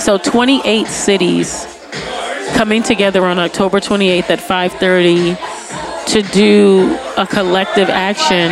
so 0.00 0.18
28 0.18 0.86
cities 0.86 1.66
coming 2.54 2.82
together 2.82 3.24
on 3.24 3.38
October 3.38 3.80
28th 3.80 4.30
at 4.30 4.40
5:30 4.40 5.36
to 6.06 6.22
do 6.22 6.98
a 7.16 7.26
collective 7.26 7.90
action 7.90 8.50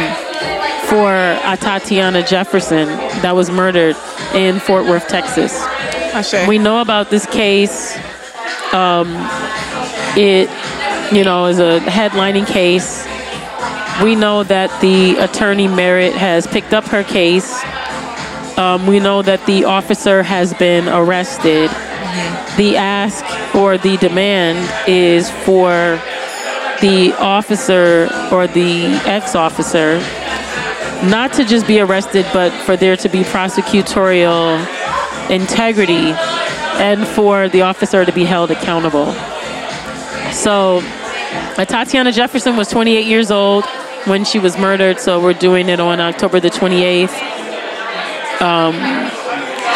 for 0.86 1.10
Tatiana 1.56 2.22
Jefferson 2.22 2.86
that 3.22 3.34
was 3.34 3.50
murdered 3.50 3.96
in 4.34 4.60
Fort 4.60 4.86
Worth, 4.86 5.08
Texas. 5.08 5.52
Ashe. 6.14 6.46
We 6.46 6.58
know 6.58 6.80
about 6.80 7.10
this 7.10 7.26
case. 7.26 7.96
Um, 8.72 9.08
it, 10.16 10.48
you 11.12 11.24
know, 11.24 11.46
is 11.46 11.58
a 11.58 11.80
headlining 11.80 12.46
case. 12.46 13.04
We 14.02 14.14
know 14.14 14.42
that 14.44 14.80
the 14.80 15.16
attorney 15.16 15.68
Merritt 15.68 16.12
has 16.12 16.46
picked 16.46 16.74
up 16.74 16.84
her 16.88 17.02
case. 17.02 17.64
Um, 18.58 18.86
we 18.86 19.00
know 19.00 19.22
that 19.22 19.44
the 19.46 19.64
officer 19.64 20.22
has 20.22 20.52
been 20.54 20.88
arrested. 20.88 21.70
The 22.56 22.76
ask 22.76 23.24
or 23.54 23.78
the 23.78 23.96
demand 23.96 24.58
is 24.86 25.30
for 25.30 26.00
the 26.80 27.14
officer 27.18 28.08
or 28.30 28.46
the 28.46 28.84
ex-officer 29.06 29.98
not 31.04 31.32
to 31.34 31.44
just 31.44 31.66
be 31.66 31.80
arrested, 31.80 32.26
but 32.32 32.50
for 32.64 32.76
there 32.76 32.96
to 32.96 33.08
be 33.08 33.22
prosecutorial 33.22 34.58
integrity 35.30 36.12
and 36.78 37.06
for 37.06 37.48
the 37.48 37.62
officer 37.62 38.04
to 38.04 38.12
be 38.12 38.24
held 38.24 38.50
accountable. 38.50 39.12
So, 40.32 40.80
uh, 41.58 41.64
Tatiana 41.64 42.12
Jefferson 42.12 42.56
was 42.56 42.68
28 42.68 43.06
years 43.06 43.30
old 43.30 43.64
when 44.06 44.24
she 44.24 44.38
was 44.38 44.56
murdered, 44.58 44.98
so 45.00 45.20
we're 45.20 45.32
doing 45.34 45.68
it 45.68 45.80
on 45.80 46.00
October 46.00 46.40
the 46.40 46.50
28th. 46.50 47.12
Um, 48.40 48.74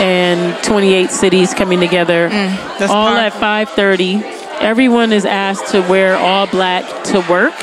and 0.01 0.63
28 0.65 1.11
cities 1.11 1.53
coming 1.55 1.79
together, 1.81 2.29
that's 2.31 2.91
all 2.91 3.09
powerful. 3.09 3.45
at 3.45 3.67
5:30. 3.69 4.23
Everyone 4.61 5.13
is 5.13 5.25
asked 5.27 5.69
to 5.73 5.81
wear 5.83 6.17
all 6.17 6.47
black 6.47 6.85
to 7.05 7.21
work. 7.29 7.55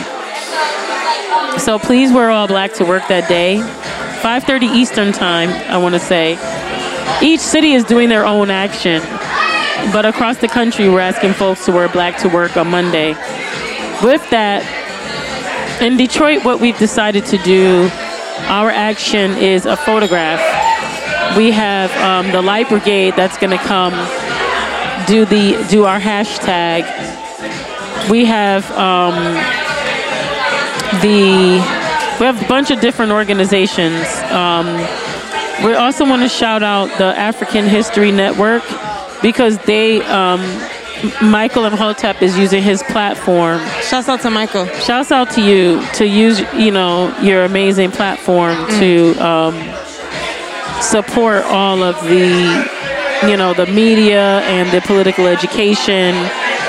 So 1.60 1.80
please 1.80 2.12
wear 2.12 2.30
all 2.30 2.48
black 2.48 2.74
to 2.74 2.86
work 2.86 3.08
that 3.08 3.28
day. 3.28 3.58
5:30 4.22 4.68
Eastern 4.68 5.12
time, 5.12 5.50
I 5.72 5.78
want 5.78 5.94
to 5.96 6.00
say. 6.00 6.38
Each 7.22 7.40
city 7.40 7.74
is 7.74 7.84
doing 7.84 8.10
their 8.10 8.26
own 8.26 8.50
action, 8.52 9.02
but 9.92 10.06
across 10.06 10.38
the 10.38 10.48
country, 10.48 10.90
we're 10.90 11.00
asking 11.00 11.34
folks 11.34 11.66
to 11.66 11.72
wear 11.72 11.88
black 11.88 12.18
to 12.20 12.30
work 12.30 12.56
on 12.58 12.70
Monday. 12.70 13.16
With 14.04 14.28
that, 14.30 14.62
in 15.82 15.98
Detroit, 15.98 16.44
what 16.44 16.60
we've 16.60 16.78
decided 16.78 17.26
to 17.28 17.38
do, 17.40 17.90
our 18.48 18.70
action 18.70 19.32
is 19.38 19.66
a 19.66 19.76
photograph. 19.76 20.40
We 21.38 21.52
have 21.52 21.92
um, 21.98 22.32
the 22.32 22.42
Light 22.42 22.70
Brigade 22.70 23.14
that's 23.16 23.38
going 23.38 23.58
to 23.58 23.64
come 23.64 23.94
do 25.06 25.26
the 25.26 25.66
do 25.70 25.86
our 25.86 26.00
hashtag. 26.00 26.84
We 28.10 28.26
have 28.26 28.70
um, 28.72 29.16
the 31.02 31.60
we 32.20 32.26
have 32.26 32.42
a 32.44 32.48
bunch 32.48 32.72
of 32.72 32.80
different 32.80 33.12
organizations. 33.12 34.08
Um, 34.32 34.68
we 35.64 35.74
also 35.74 36.06
want 36.06 36.24
to 36.24 36.30
shout 36.30 36.64
out 36.64 36.88
the 36.98 37.18
African 37.18 37.66
History 37.66 38.12
Network 38.12 38.64
because 39.22 39.58
they 39.60 40.02
um, 40.04 40.42
Michael 41.22 41.66
of 41.66 41.74
Imhotep 41.74 42.22
is 42.22 42.38
using 42.38 42.64
his 42.64 42.82
platform. 42.84 43.60
Shouts 43.82 44.10
out 44.10 44.22
to 44.22 44.30
Michael. 44.30 44.66
Shouts 44.80 45.12
out 45.12 45.30
to 45.32 45.42
you 45.42 45.86
to 45.94 46.08
use 46.08 46.42
you 46.54 46.72
know 46.72 47.16
your 47.22 47.46
amazing 47.46 47.92
platform 47.92 48.56
to 48.80 49.14
um, 49.16 49.54
support 50.82 51.44
all 51.46 51.84
of 51.84 52.02
the 52.04 53.28
you 53.30 53.38
know 53.38 53.54
the 53.54 53.68
media 53.68 54.40
and 54.42 54.70
the 54.72 54.82
political 54.82 55.28
education 55.28 56.16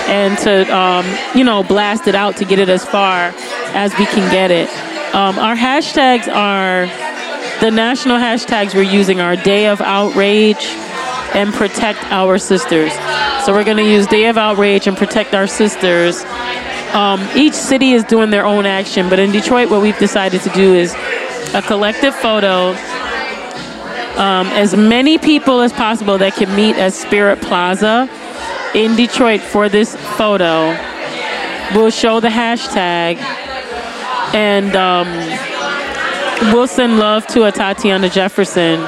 and 0.09 0.39
to 0.39 0.77
um, 0.77 1.07
you 1.35 1.45
know 1.45 1.63
blast 1.63 2.07
it 2.07 2.15
out 2.15 2.37
to 2.37 2.45
get 2.45 2.59
it 2.59 2.69
as 2.69 2.85
far 2.85 3.33
as 3.75 3.93
we 3.99 4.07
can 4.07 4.31
get 4.31 4.51
it. 4.51 4.69
Um, 5.15 5.39
our 5.39 5.57
hashtags 5.57 6.29
are 6.33 6.87
the 7.61 7.71
national 7.71 8.19
hashtags 8.19 8.75
we're 8.75 8.83
using 8.83 9.21
are 9.21 9.37
Day 9.37 9.67
of 9.67 9.81
Outrage, 9.81 10.67
and 11.35 11.53
protect 11.53 12.03
our 12.13 12.39
sisters. 12.39 12.93
So 13.45 13.53
we're 13.53 13.65
going 13.65 13.77
to 13.77 13.91
use 13.91 14.07
Day 14.07 14.27
of 14.27 14.37
Outrage 14.37 14.87
and 14.87 14.97
protect 14.97 15.35
our 15.35 15.47
sisters. 15.47 16.25
Um, 16.95 17.27
each 17.37 17.55
city 17.55 17.93
is 17.93 18.05
doing 18.05 18.31
their 18.31 18.47
own 18.47 18.67
action, 18.67 19.09
but 19.09 19.19
in 19.19 19.31
Detroit, 19.31 19.71
what 19.71 19.83
we've 19.83 19.99
decided 19.99 20.41
to 20.43 20.51
do 20.51 20.75
is 20.75 20.95
a 21.55 21.63
collective 21.63 22.15
photo. 22.15 22.71
Um, 24.19 24.49
as 24.49 24.77
many 24.77 25.17
people 25.19 25.61
as 25.61 25.73
possible 25.73 26.19
that 26.19 26.35
can 26.35 26.55
meet 26.57 26.77
at 26.77 26.93
Spirit 26.93 27.41
Plaza 27.41 28.09
in 28.75 28.97
Detroit 28.97 29.41
for 29.41 29.69
this 29.69 29.95
photo. 30.17 30.77
We'll 31.75 31.91
show 31.91 32.21
the 32.21 32.29
hashtag 32.29 33.19
and 34.35 34.75
um, 34.77 35.09
we'll 36.53 36.67
send 36.67 36.99
love 36.99 37.27
to 37.29 37.41
Atatiana 37.41 38.11
Jefferson. 38.11 38.81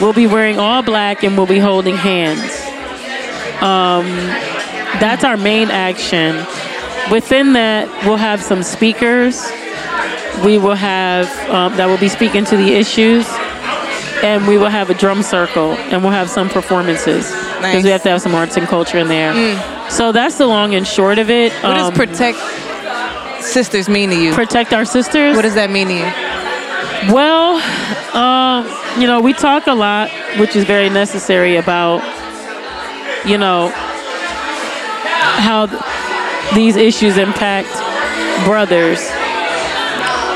We'll 0.00 0.12
be 0.12 0.26
wearing 0.26 0.58
all 0.58 0.82
black 0.82 1.22
and 1.22 1.36
we'll 1.36 1.46
be 1.46 1.58
holding 1.58 1.96
hands. 1.96 2.40
Um, 3.62 4.04
that's 5.00 5.24
our 5.24 5.36
main 5.36 5.70
action. 5.70 6.36
Within 7.10 7.52
that, 7.54 7.88
we'll 8.04 8.16
have 8.16 8.42
some 8.42 8.62
speakers. 8.62 9.44
We 10.44 10.58
will 10.58 10.74
have 10.74 11.26
um, 11.50 11.76
that 11.76 11.86
will 11.86 11.98
be 11.98 12.08
speaking 12.08 12.44
to 12.46 12.56
the 12.56 12.72
issues, 12.72 13.26
and 14.22 14.46
we 14.48 14.56
will 14.58 14.70
have 14.70 14.88
a 14.90 14.94
drum 14.94 15.22
circle, 15.22 15.72
and 15.92 16.02
we'll 16.02 16.12
have 16.12 16.30
some 16.30 16.48
performances 16.48 17.26
because 17.30 17.60
Nice. 17.62 17.84
we 17.84 17.90
have 17.90 18.02
to 18.04 18.08
have 18.10 18.22
some 18.22 18.34
arts 18.34 18.56
and 18.56 18.66
culture 18.66 18.98
in 18.98 19.08
there. 19.08 19.32
So 19.90 20.10
that's 20.10 20.38
the 20.38 20.46
long 20.46 20.74
and 20.74 20.86
short 20.86 21.18
of 21.18 21.28
it. 21.30 21.52
What 21.62 21.74
does 21.74 21.88
Um, 21.88 21.94
protect 21.94 22.38
sisters 23.44 23.88
mean 23.88 24.10
to 24.10 24.16
you? 24.16 24.32
protect 24.32 24.72
our 24.72 24.84
sisters? 24.84 25.36
What 25.36 25.42
does 25.42 25.54
that 25.54 25.70
mean 25.70 25.88
to 25.88 25.94
you? 25.94 26.04
Well, 27.10 27.56
um, 28.16 28.66
you 29.00 29.06
know, 29.06 29.20
we 29.20 29.32
talk 29.32 29.66
a 29.66 29.74
lot, 29.74 30.10
which 30.38 30.54
is 30.54 30.64
very 30.64 30.88
necessary 30.88 31.56
about, 31.56 31.98
you 33.26 33.38
know, 33.38 33.72
how 35.38 35.66
th- 35.66 35.82
these 36.54 36.76
issues 36.76 37.16
impact 37.16 37.68
brothers. 38.44 39.00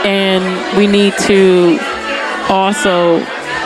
And 0.05 0.77
we 0.77 0.87
need 0.87 1.15
to 1.27 1.79
also 2.49 3.19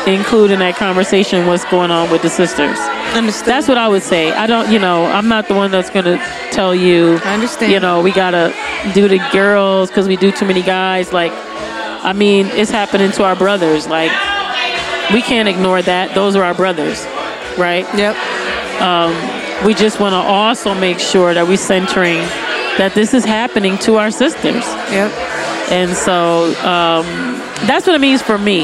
include 0.07 0.51
in 0.51 0.59
that 0.61 0.77
conversation 0.77 1.47
what's 1.47 1.65
going 1.67 1.91
on 1.91 2.11
with 2.11 2.23
the 2.23 2.31
sisters. 2.31 2.79
Understood. 3.15 3.47
That's 3.47 3.69
what 3.69 3.79
I 3.79 3.89
would 3.89 4.03
say. 4.03 4.31
I 4.33 4.47
don't, 4.47 4.71
you 4.71 4.79
know, 4.79 5.07
I'm 5.07 5.29
not 5.29 5.49
the 5.49 5.55
one 5.55 5.71
that's 5.71 5.91
going 5.91 6.05
to 6.05 6.17
tell 6.51 6.75
you, 6.75 7.19
I 7.25 7.35
understand. 7.35 7.73
you 7.73 7.81
know, 7.81 8.03
we 8.03 8.13
got 8.13 8.31
to 8.31 8.55
do 8.95 9.09
the 9.09 9.19
girls 9.33 9.89
because 9.91 10.07
we 10.07 10.17
do 10.17 10.31
too 10.31 10.47
many 10.47 10.63
guys. 10.63 11.13
Like, 11.13 11.33
I 12.03 12.13
mean, 12.13 12.47
it's 12.47 12.71
happening 12.71 13.13
to 13.13 13.25
our 13.25 13.37
brothers. 13.37 13.87
Like, 13.87 14.11
we 15.13 15.23
can't 15.23 15.49
ignore 15.49 15.83
that. 15.83 16.15
Those 16.15 16.37
are 16.37 16.43
our 16.45 16.55
brothers, 16.55 17.05
right? 17.59 17.87
Yep. 17.97 18.17
We 19.67 19.75
just 19.75 20.01
want 20.01 20.15
to 20.15 20.19
also 20.19 20.73
make 20.75 20.99
sure 20.99 21.35
that 21.35 21.47
we're 21.47 21.59
centering 21.59 22.21
that 22.79 22.93
this 22.95 23.13
is 23.13 23.25
happening 23.25 23.77
to 23.79 23.97
our 23.97 24.11
sisters. 24.11 24.65
Yep. 24.91 25.13
And 25.71 25.95
so 25.95 26.47
um, 26.65 27.05
that's 27.67 27.87
what 27.87 27.95
it 27.95 28.01
means 28.01 28.23
for 28.23 28.39
me. 28.39 28.63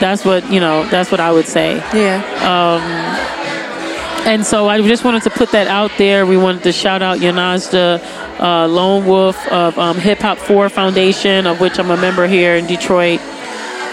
That's 0.00 0.24
what, 0.24 0.50
you 0.50 0.60
know, 0.60 0.86
that's 0.88 1.10
what 1.10 1.20
I 1.20 1.32
would 1.32 1.46
say. 1.46 1.76
Yeah. 1.92 2.22
And 4.26 4.44
so 4.44 4.68
I 4.68 4.82
just 4.82 5.04
wanted 5.04 5.22
to 5.22 5.30
put 5.30 5.52
that 5.52 5.68
out 5.68 5.92
there. 5.98 6.26
We 6.26 6.36
wanted 6.36 6.64
to 6.64 6.72
shout 6.72 7.00
out 7.00 7.18
Yanazda 7.18 8.02
uh, 8.40 8.66
Lone 8.66 9.06
Wolf 9.06 9.36
of 9.52 9.78
um, 9.78 9.98
Hip 9.98 10.18
Hop 10.18 10.38
4 10.38 10.68
Foundation, 10.68 11.46
of 11.46 11.60
which 11.60 11.78
I'm 11.78 11.92
a 11.92 11.96
member 11.96 12.26
here 12.26 12.56
in 12.56 12.66
Detroit. 12.66 13.20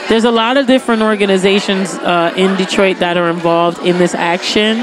There's 0.10 0.24
a 0.24 0.32
lot 0.32 0.58
of 0.58 0.66
different 0.66 1.04
organizations 1.04 1.94
uh, 1.94 2.34
in 2.36 2.58
Detroit 2.58 2.98
that 2.98 3.16
are 3.16 3.30
involved 3.30 3.86
in 3.86 4.00
this 4.00 4.16
action. 4.16 4.78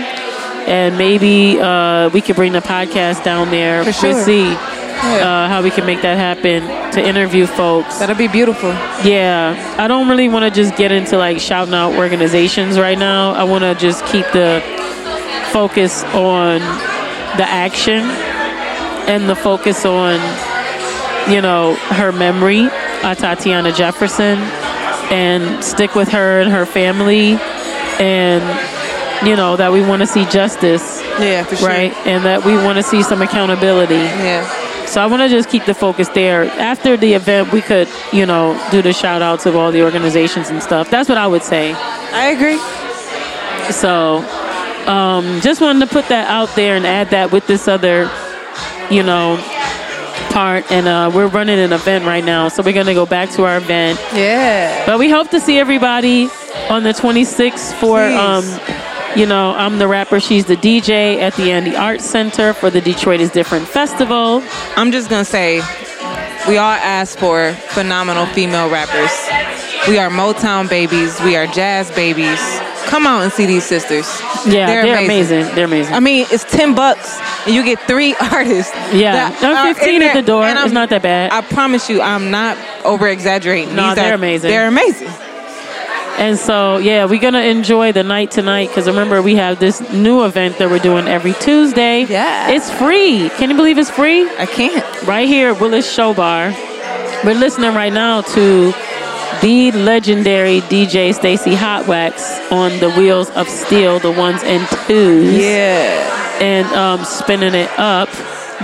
And 0.69 0.97
maybe 0.97 1.61
uh, 1.61 2.11
we 2.11 2.21
could 2.21 2.37
bring 2.37 2.53
the 2.53 2.61
podcast 2.61 3.25
down 3.25 3.51
there. 3.51 3.83
For 3.83 3.93
sure. 3.93 4.15
We'll 4.15 4.25
see 4.25 4.53
uh, 4.53 5.49
how 5.49 5.63
we 5.63 5.71
can 5.73 5.85
make 5.85 6.01
that 6.03 6.17
happen 6.17 6.63
to 6.93 7.05
interview 7.05 7.47
folks. 7.47 7.99
That'll 7.99 8.15
be 8.15 8.29
beautiful. 8.29 8.71
Yeah, 9.05 9.75
I 9.79 9.89
don't 9.89 10.09
really 10.09 10.29
want 10.29 10.45
to 10.45 10.51
just 10.51 10.77
get 10.77 10.93
into 10.93 11.19
like 11.19 11.41
shouting 11.41 11.75
out 11.75 11.95
organizations 11.97 12.79
right 12.79 12.99
now. 12.99 13.33
I 13.33 13.43
want 13.43 13.65
to 13.65 13.75
just 13.75 14.07
keep 14.07 14.27
the 14.33 14.63
focus 15.53 16.03
on 16.15 16.61
the 17.37 17.47
action 17.49 18.01
and 19.09 19.29
the 19.29 19.37
focus 19.37 19.85
on, 19.85 20.15
you 21.33 21.41
know, 21.41 21.75
her 21.91 22.13
memory, 22.13 22.69
uh, 23.03 23.15
Tatiana 23.15 23.73
Jefferson, 23.73 24.39
and 25.11 25.63
stick 25.65 25.95
with 25.95 26.09
her 26.11 26.41
and 26.41 26.51
her 26.53 26.65
family, 26.67 27.37
and 27.99 28.43
you 29.27 29.35
know 29.37 29.57
that 29.57 29.73
we 29.73 29.81
want 29.83 30.01
to 30.01 30.07
see 30.07 30.25
justice, 30.27 31.01
Yeah, 31.19 31.43
for 31.45 31.57
sure. 31.57 31.69
right, 31.69 31.93
and 32.07 32.25
that 32.25 32.45
we 32.45 32.55
want 32.55 32.77
to 32.79 32.83
see 32.83 33.03
some 33.03 33.21
accountability. 33.21 33.95
Yeah. 33.95 34.47
So 34.87 35.01
I 35.01 35.07
want 35.07 35.23
to 35.23 35.29
just 35.29 35.49
keep 35.49 35.65
the 35.67 35.75
focus 35.75 36.09
there. 36.11 36.45
After 36.61 36.97
the 36.97 37.13
event, 37.15 37.53
we 37.53 37.61
could, 37.61 37.89
you 38.13 38.27
know, 38.27 38.61
do 38.71 38.83
the 38.83 38.93
shout 38.93 39.23
outs 39.23 39.47
of 39.47 39.55
all 39.55 39.71
the 39.71 39.83
organizations 39.83 40.49
and 40.51 40.61
stuff. 40.63 40.91
That's 40.91 41.09
what 41.09 41.19
I 41.19 41.27
would 41.29 41.43
say. 41.43 41.75
I 41.75 42.27
agree. 42.35 42.59
So 43.73 44.25
um, 44.87 45.41
just 45.41 45.61
wanted 45.61 45.87
to 45.87 45.93
put 45.93 46.09
that 46.09 46.29
out 46.29 46.55
there 46.57 46.77
and 46.77 46.87
add 46.87 47.11
that 47.11 47.33
with 47.33 47.47
this 47.47 47.69
other, 47.69 48.11
you 48.91 49.03
know, 49.03 49.37
part. 50.31 50.71
And 50.71 50.87
uh, 50.89 51.11
we're 51.15 51.29
running 51.29 51.59
an 51.59 51.73
event 51.73 52.05
right 52.05 52.25
now. 52.25 52.49
So 52.49 52.63
we're 52.63 52.73
going 52.73 52.87
to 52.87 52.95
go 52.95 53.07
back 53.07 53.31
to 53.31 53.45
our 53.45 53.57
event. 53.59 53.99
Yeah. 54.15 54.87
But 54.87 54.99
we 54.99 55.11
hope 55.11 55.31
to 55.31 55.41
see 55.41 55.59
everybody 55.59 56.29
on 56.69 56.83
the 56.83 56.93
26th 56.93 57.75
for, 57.75 58.03
um, 58.03 58.45
you 59.19 59.27
know, 59.27 59.55
I'm 59.55 59.79
the 59.79 59.89
rapper, 59.89 60.21
she's 60.21 60.47
the 60.47 60.57
DJ 60.57 61.21
at 61.21 61.35
the 61.35 61.51
Andy 61.51 61.75
Arts 61.77 62.05
Center 62.05 62.53
for 62.53 62.71
the 62.71 62.81
Detroit 62.81 63.21
is 63.21 63.31
Different 63.31 63.67
Festival. 63.67 64.43
I'm 64.77 64.93
just 64.93 65.11
gonna 65.11 65.25
say, 65.25 65.57
we 66.49 66.57
all 66.59 66.73
ask 66.73 67.19
for 67.19 67.53
phenomenal 67.71 68.27
female 68.27 68.71
rappers. 68.71 69.11
We 69.89 69.99
are 69.99 70.11
Motown 70.11 70.69
babies. 70.69 71.21
We 71.23 71.37
are 71.37 71.47
jazz 71.47 71.91
babies. 71.91 72.39
Come 72.91 73.07
out 73.07 73.23
and 73.23 73.33
see 73.33 73.47
these 73.47 73.65
sisters. 73.65 74.05
Yeah, 74.47 74.67
they're, 74.67 75.05
amazing. 75.05 75.55
They're 75.55 75.67
amazing. 75.67 75.95
I 75.95 76.01
mean, 76.01 76.27
it's 76.31 76.45
ten 76.45 76.75
bucks 76.75 77.21
and 77.47 77.55
you 77.55 77.63
get 77.63 77.79
three 77.83 78.15
artists. 78.33 78.75
Yeah, 78.93 79.35
I'm 79.41 79.75
15 79.75 79.95
in 79.95 80.03
at 80.03 80.15
the 80.15 80.23
door. 80.23 80.45
and 80.45 80.59
It's 80.59 80.73
not 80.73 80.91
that 80.91 81.03
bad. 81.03 81.31
I 81.31 81.41
promise 81.43 81.89
you, 81.89 82.01
I'm 82.03 82.31
not 82.33 82.59
over 82.85 83.07
exaggerating. 83.07 83.77
No, 83.77 83.87
These 83.87 83.95
they're 83.95 84.13
are, 84.13 84.15
amazing. 84.15 84.51
They're 84.51 84.67
amazing. 84.69 85.09
And 86.19 86.39
so, 86.39 86.77
yeah, 86.79 87.07
we're 87.07 87.21
to 87.33 87.43
enjoy 87.43 87.93
the 87.93 88.03
night 88.03 88.31
tonight 88.31 88.69
because 88.69 88.87
remember, 88.87 89.23
we 89.23 89.37
have 89.37 89.59
this 89.59 89.81
new 89.93 90.25
event 90.25 90.59
that 90.59 90.69
we're 90.69 90.79
doing 90.79 91.09
every 91.09 91.33
Tuesday. 91.35 92.05
Yeah. 92.05 92.51
It's 92.51 92.71
free. 92.71 93.31
Can 93.39 93.51
you 93.51 93.57
believe 93.57 93.79
it's 93.79 93.89
free? 93.91 94.29
I 94.37 94.45
can't. 94.45 94.85
Right 95.07 95.27
here 95.29 95.53
at 95.53 95.61
Willis 95.61 95.91
Show 95.91 96.13
Bar. 96.13 96.53
We're 97.25 97.35
listening 97.35 97.75
right 97.75 97.93
now 97.93 98.21
to 98.21 98.73
the 99.43 99.73
legendary 99.73 100.61
DJ 100.63 101.15
Stacey 101.15 101.53
Hotwaxx 101.55 102.53
on 102.53 102.79
the 102.81 102.91
Wheels 102.93 103.31
of 103.31 103.49
Steel, 103.49 103.99
the 103.99 104.11
ones 104.11 104.43
and 104.45 104.67
twos. 104.87 105.37
Yeah. 105.37 106.39
and 106.41 106.67
um, 106.75 107.05
spinning 107.05 107.55
it 107.55 107.71
up, 107.79 108.09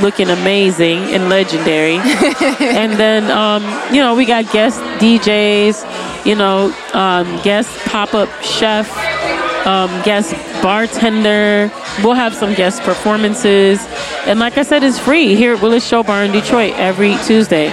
looking 0.02 0.28
amazing 0.28 0.98
and 1.14 1.28
legendary. 1.28 1.96
and 2.60 2.92
then, 2.94 3.30
um, 3.30 3.62
you 3.94 4.00
know, 4.00 4.14
we 4.14 4.24
got 4.26 4.50
guest 4.52 4.80
DJs, 5.00 6.26
you 6.26 6.34
know, 6.34 6.74
um, 6.92 7.26
guest 7.42 7.70
pop 7.86 8.12
up 8.14 8.28
chef, 8.42 8.90
um, 9.66 9.90
guest 10.02 10.34
bartender. 10.62 11.70
We'll 12.02 12.14
have 12.14 12.34
some 12.34 12.54
guest 12.54 12.82
performances. 12.82 13.84
And 14.26 14.38
like 14.38 14.58
I 14.58 14.62
said, 14.62 14.82
it's 14.82 14.98
free 14.98 15.34
here 15.34 15.54
at 15.54 15.62
Willis 15.62 15.86
Show 15.86 16.02
Bar 16.02 16.24
in 16.24 16.32
Detroit 16.32 16.74
every 16.74 17.16
Tuesday. 17.24 17.68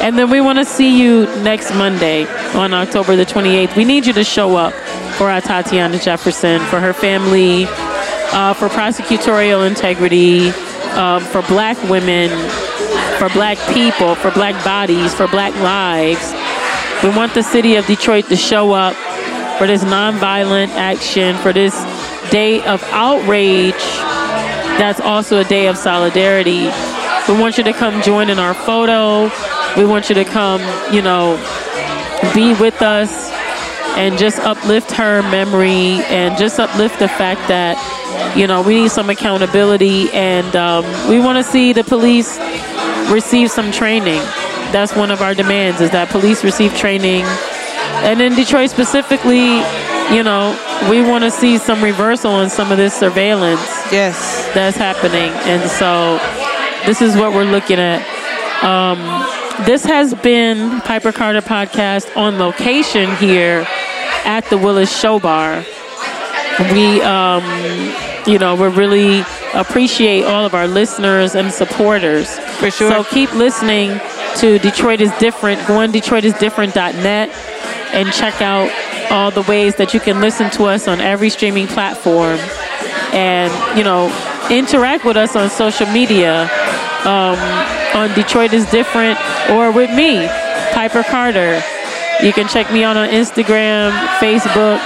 And 0.00 0.18
then 0.18 0.30
we 0.30 0.40
want 0.40 0.58
to 0.58 0.64
see 0.64 1.00
you 1.00 1.26
next 1.42 1.74
Monday 1.74 2.26
on 2.54 2.74
October 2.74 3.16
the 3.16 3.24
28th. 3.24 3.76
We 3.76 3.84
need 3.84 4.06
you 4.06 4.12
to 4.12 4.24
show 4.24 4.56
up 4.56 4.72
for 5.16 5.30
our 5.30 5.40
Tatiana 5.40 5.98
Jefferson, 5.98 6.60
for 6.66 6.80
her 6.80 6.92
family, 6.92 7.66
uh, 8.32 8.54
for 8.54 8.68
prosecutorial 8.68 9.66
integrity, 9.66 10.50
um, 10.92 11.22
for 11.22 11.42
black 11.42 11.80
women, 11.88 12.30
for 13.18 13.28
black 13.30 13.58
people, 13.72 14.14
for 14.14 14.30
black 14.32 14.62
bodies, 14.64 15.14
for 15.14 15.28
black 15.28 15.54
lives. 15.56 16.32
We 17.02 17.16
want 17.16 17.34
the 17.34 17.42
city 17.42 17.76
of 17.76 17.86
Detroit 17.86 18.26
to 18.28 18.36
show 18.36 18.72
up 18.72 18.94
for 19.58 19.66
this 19.66 19.84
nonviolent 19.84 20.68
action, 20.70 21.36
for 21.36 21.52
this 21.52 21.74
day 22.30 22.64
of 22.64 22.82
outrage 22.90 23.74
that's 24.78 25.00
also 25.00 25.38
a 25.38 25.44
day 25.44 25.68
of 25.68 25.78
solidarity. 25.78 26.64
We 27.28 27.40
want 27.40 27.56
you 27.58 27.64
to 27.64 27.72
come 27.72 28.02
join 28.02 28.28
in 28.28 28.40
our 28.40 28.54
photo. 28.54 29.30
We 29.76 29.84
want 29.84 30.08
you 30.08 30.14
to 30.14 30.24
come, 30.24 30.60
you 30.94 31.02
know, 31.02 31.36
be 32.34 32.54
with 32.54 32.80
us 32.82 33.30
and 33.96 34.18
just 34.18 34.38
uplift 34.40 34.90
her 34.92 35.22
memory 35.22 36.02
and 36.10 36.36
just 36.38 36.58
uplift 36.58 36.98
the 36.98 37.08
fact 37.08 37.46
that, 37.48 37.76
you 38.36 38.46
know, 38.46 38.62
we 38.62 38.82
need 38.82 38.90
some 38.90 39.10
accountability 39.10 40.10
and 40.12 40.54
um, 40.56 40.84
we 41.08 41.18
want 41.20 41.38
to 41.38 41.44
see 41.44 41.72
the 41.72 41.84
police 41.84 42.38
receive 43.10 43.50
some 43.50 43.70
training. 43.72 44.20
That's 44.72 44.94
one 44.96 45.10
of 45.10 45.20
our 45.22 45.34
demands 45.34 45.80
is 45.80 45.90
that 45.90 46.08
police 46.08 46.42
receive 46.44 46.76
training. 46.76 47.24
And 48.06 48.20
in 48.20 48.34
Detroit 48.34 48.70
specifically, 48.70 49.58
you 50.14 50.22
know, 50.22 50.58
we 50.90 51.00
want 51.02 51.24
to 51.24 51.30
see 51.30 51.58
some 51.58 51.82
reversal 51.82 52.30
on 52.32 52.50
some 52.50 52.70
of 52.72 52.76
this 52.78 52.94
surveillance 52.94 53.60
Yes. 53.92 54.48
that's 54.54 54.76
happening. 54.76 55.30
And 55.46 55.68
so 55.70 56.18
this 56.86 57.00
is 57.00 57.16
what 57.16 57.32
we're 57.32 57.44
looking 57.50 57.78
at. 57.78 58.02
Um, 58.64 58.98
this 59.62 59.84
has 59.84 60.14
been 60.14 60.80
Piper 60.80 61.12
Carter 61.12 61.40
Podcast 61.40 62.14
on 62.16 62.38
location 62.38 63.14
here 63.16 63.64
at 64.24 64.44
the 64.50 64.58
Willis 64.58 64.94
Show 65.00 65.20
Bar. 65.20 65.64
We, 66.72 67.00
um, 67.02 67.44
you 68.26 68.38
know, 68.38 68.56
we 68.56 68.68
really 68.68 69.24
appreciate 69.54 70.24
all 70.24 70.44
of 70.44 70.54
our 70.54 70.66
listeners 70.66 71.34
and 71.34 71.52
supporters. 71.52 72.38
For 72.58 72.70
sure. 72.70 72.90
So 72.90 73.04
keep 73.04 73.32
listening 73.34 74.00
to 74.36 74.58
Detroit 74.58 75.00
is 75.00 75.12
Different. 75.18 75.64
Go 75.66 75.76
on 75.76 75.92
DetroitisDifferent.net 75.92 77.30
and 77.94 78.12
check 78.12 78.42
out 78.42 78.70
all 79.10 79.30
the 79.30 79.42
ways 79.42 79.76
that 79.76 79.94
you 79.94 80.00
can 80.00 80.20
listen 80.20 80.50
to 80.50 80.64
us 80.64 80.88
on 80.88 81.00
every 81.00 81.30
streaming 81.30 81.68
platform. 81.68 82.38
And, 83.12 83.78
you 83.78 83.84
know, 83.84 84.06
interact 84.50 85.04
with 85.04 85.16
us 85.16 85.36
on 85.36 85.48
social 85.48 85.86
media 85.86 86.50
um, 87.06 87.38
on 87.94 88.14
Detroit 88.14 88.52
is 88.52 88.64
Different 88.70 89.18
or 89.50 89.70
with 89.70 89.90
me, 89.94 90.26
Piper 90.72 91.02
Carter. 91.02 91.62
You 92.22 92.32
can 92.32 92.48
check 92.48 92.72
me 92.72 92.84
out 92.84 92.96
on 92.96 93.08
Instagram, 93.08 93.90
Facebook, 94.18 94.80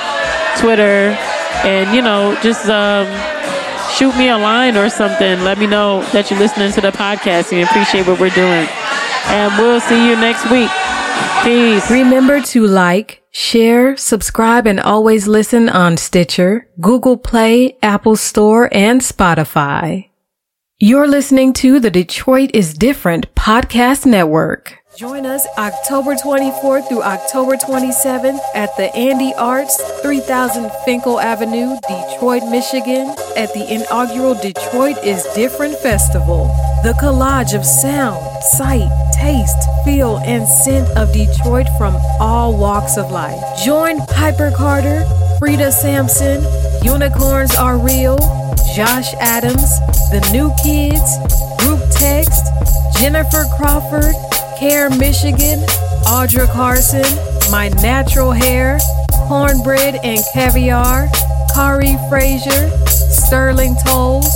Twitter, 0.59 1.17
and, 1.65 1.95
you 1.95 2.03
know, 2.03 2.37
just 2.43 2.69
um, 2.69 3.07
shoot 3.95 4.17
me 4.17 4.29
a 4.29 4.39
line 4.39 4.77
or 4.77 4.89
something. 4.89 5.43
Let 5.45 5.59
me 5.59 5.67
know 5.67 6.03
that 6.13 6.31
you're 6.31 6.39
listening 6.39 6.73
to 6.73 6.81
the 6.81 6.91
podcast 6.91 7.53
and 7.53 7.69
appreciate 7.69 8.07
what 8.07 8.19
we're 8.19 8.31
doing. 8.31 8.67
And 9.27 9.53
we'll 9.59 9.81
see 9.81 10.09
you 10.09 10.17
next 10.17 10.51
week. 10.51 10.71
Peace. 11.45 11.91
Remember 11.91 12.41
to 12.41 12.67
like, 12.67 13.23
share, 13.31 13.97
subscribe, 13.97 14.67
and 14.67 14.81
always 14.81 15.29
listen 15.29 15.69
on 15.69 15.97
Stitcher, 15.97 16.69
Google 16.81 17.17
Play, 17.17 17.77
Apple 17.83 18.17
Store, 18.17 18.69
and 18.73 19.01
Spotify. 19.01 20.08
You're 20.81 21.09
listening 21.09 21.55
to 21.55 21.81
the 21.81 21.91
Detroit 21.91 22.53
is 22.55 22.73
Different 22.73 23.35
podcast 23.35 24.07
network. 24.07 24.79
Join 24.97 25.27
us 25.27 25.45
October 25.59 26.15
24th 26.15 26.89
through 26.89 27.03
October 27.03 27.57
27th 27.57 28.39
at 28.55 28.77
the 28.77 28.95
Andy 28.95 29.35
Arts, 29.35 29.77
3000 30.03 30.71
Fenkell 30.87 31.21
Avenue, 31.21 31.77
Detroit, 31.89 32.45
Michigan, 32.49 33.09
at 33.37 33.53
the 33.55 33.67
inaugural 33.69 34.35
Detroit 34.35 35.03
is 35.03 35.25
Different 35.35 35.77
Festival. 35.79 36.47
The 36.85 36.93
collage 37.01 37.59
of 37.59 37.67
sound, 37.67 38.25
sight, 38.45 38.89
taste, 39.13 39.59
feel, 39.85 40.19
and 40.19 40.47
scent 40.47 40.89
of 40.97 41.13
Detroit 41.13 41.67
from 41.77 41.97
all 42.21 42.57
walks 42.57 42.97
of 42.97 43.11
life. 43.11 43.43
Join 43.65 43.99
Piper 44.07 44.53
Carter, 44.53 45.05
Frida 45.41 45.73
Sampson, 45.73 46.41
Unicorns 46.85 47.57
Are 47.57 47.79
Real, 47.79 48.17
Josh 48.75 49.15
Adams, 49.21 49.79
The 50.11 50.27
New 50.33 50.51
Kids, 50.63 51.19
Group 51.61 51.81
Text, 51.91 52.43
Jennifer 52.99 53.45
Crawford, 53.57 54.15
Care 54.59 54.91
Michigan, 54.91 55.61
Audra 56.07 56.51
Carson, 56.53 57.05
My 57.51 57.69
Natural 57.83 58.33
Hair, 58.33 58.79
Cornbread 59.29 60.01
and 60.03 60.21
Caviar, 60.33 61.09
Kari 61.55 61.97
Frazier, 62.09 62.71
Sterling 62.87 63.77
Tolles, 63.87 64.33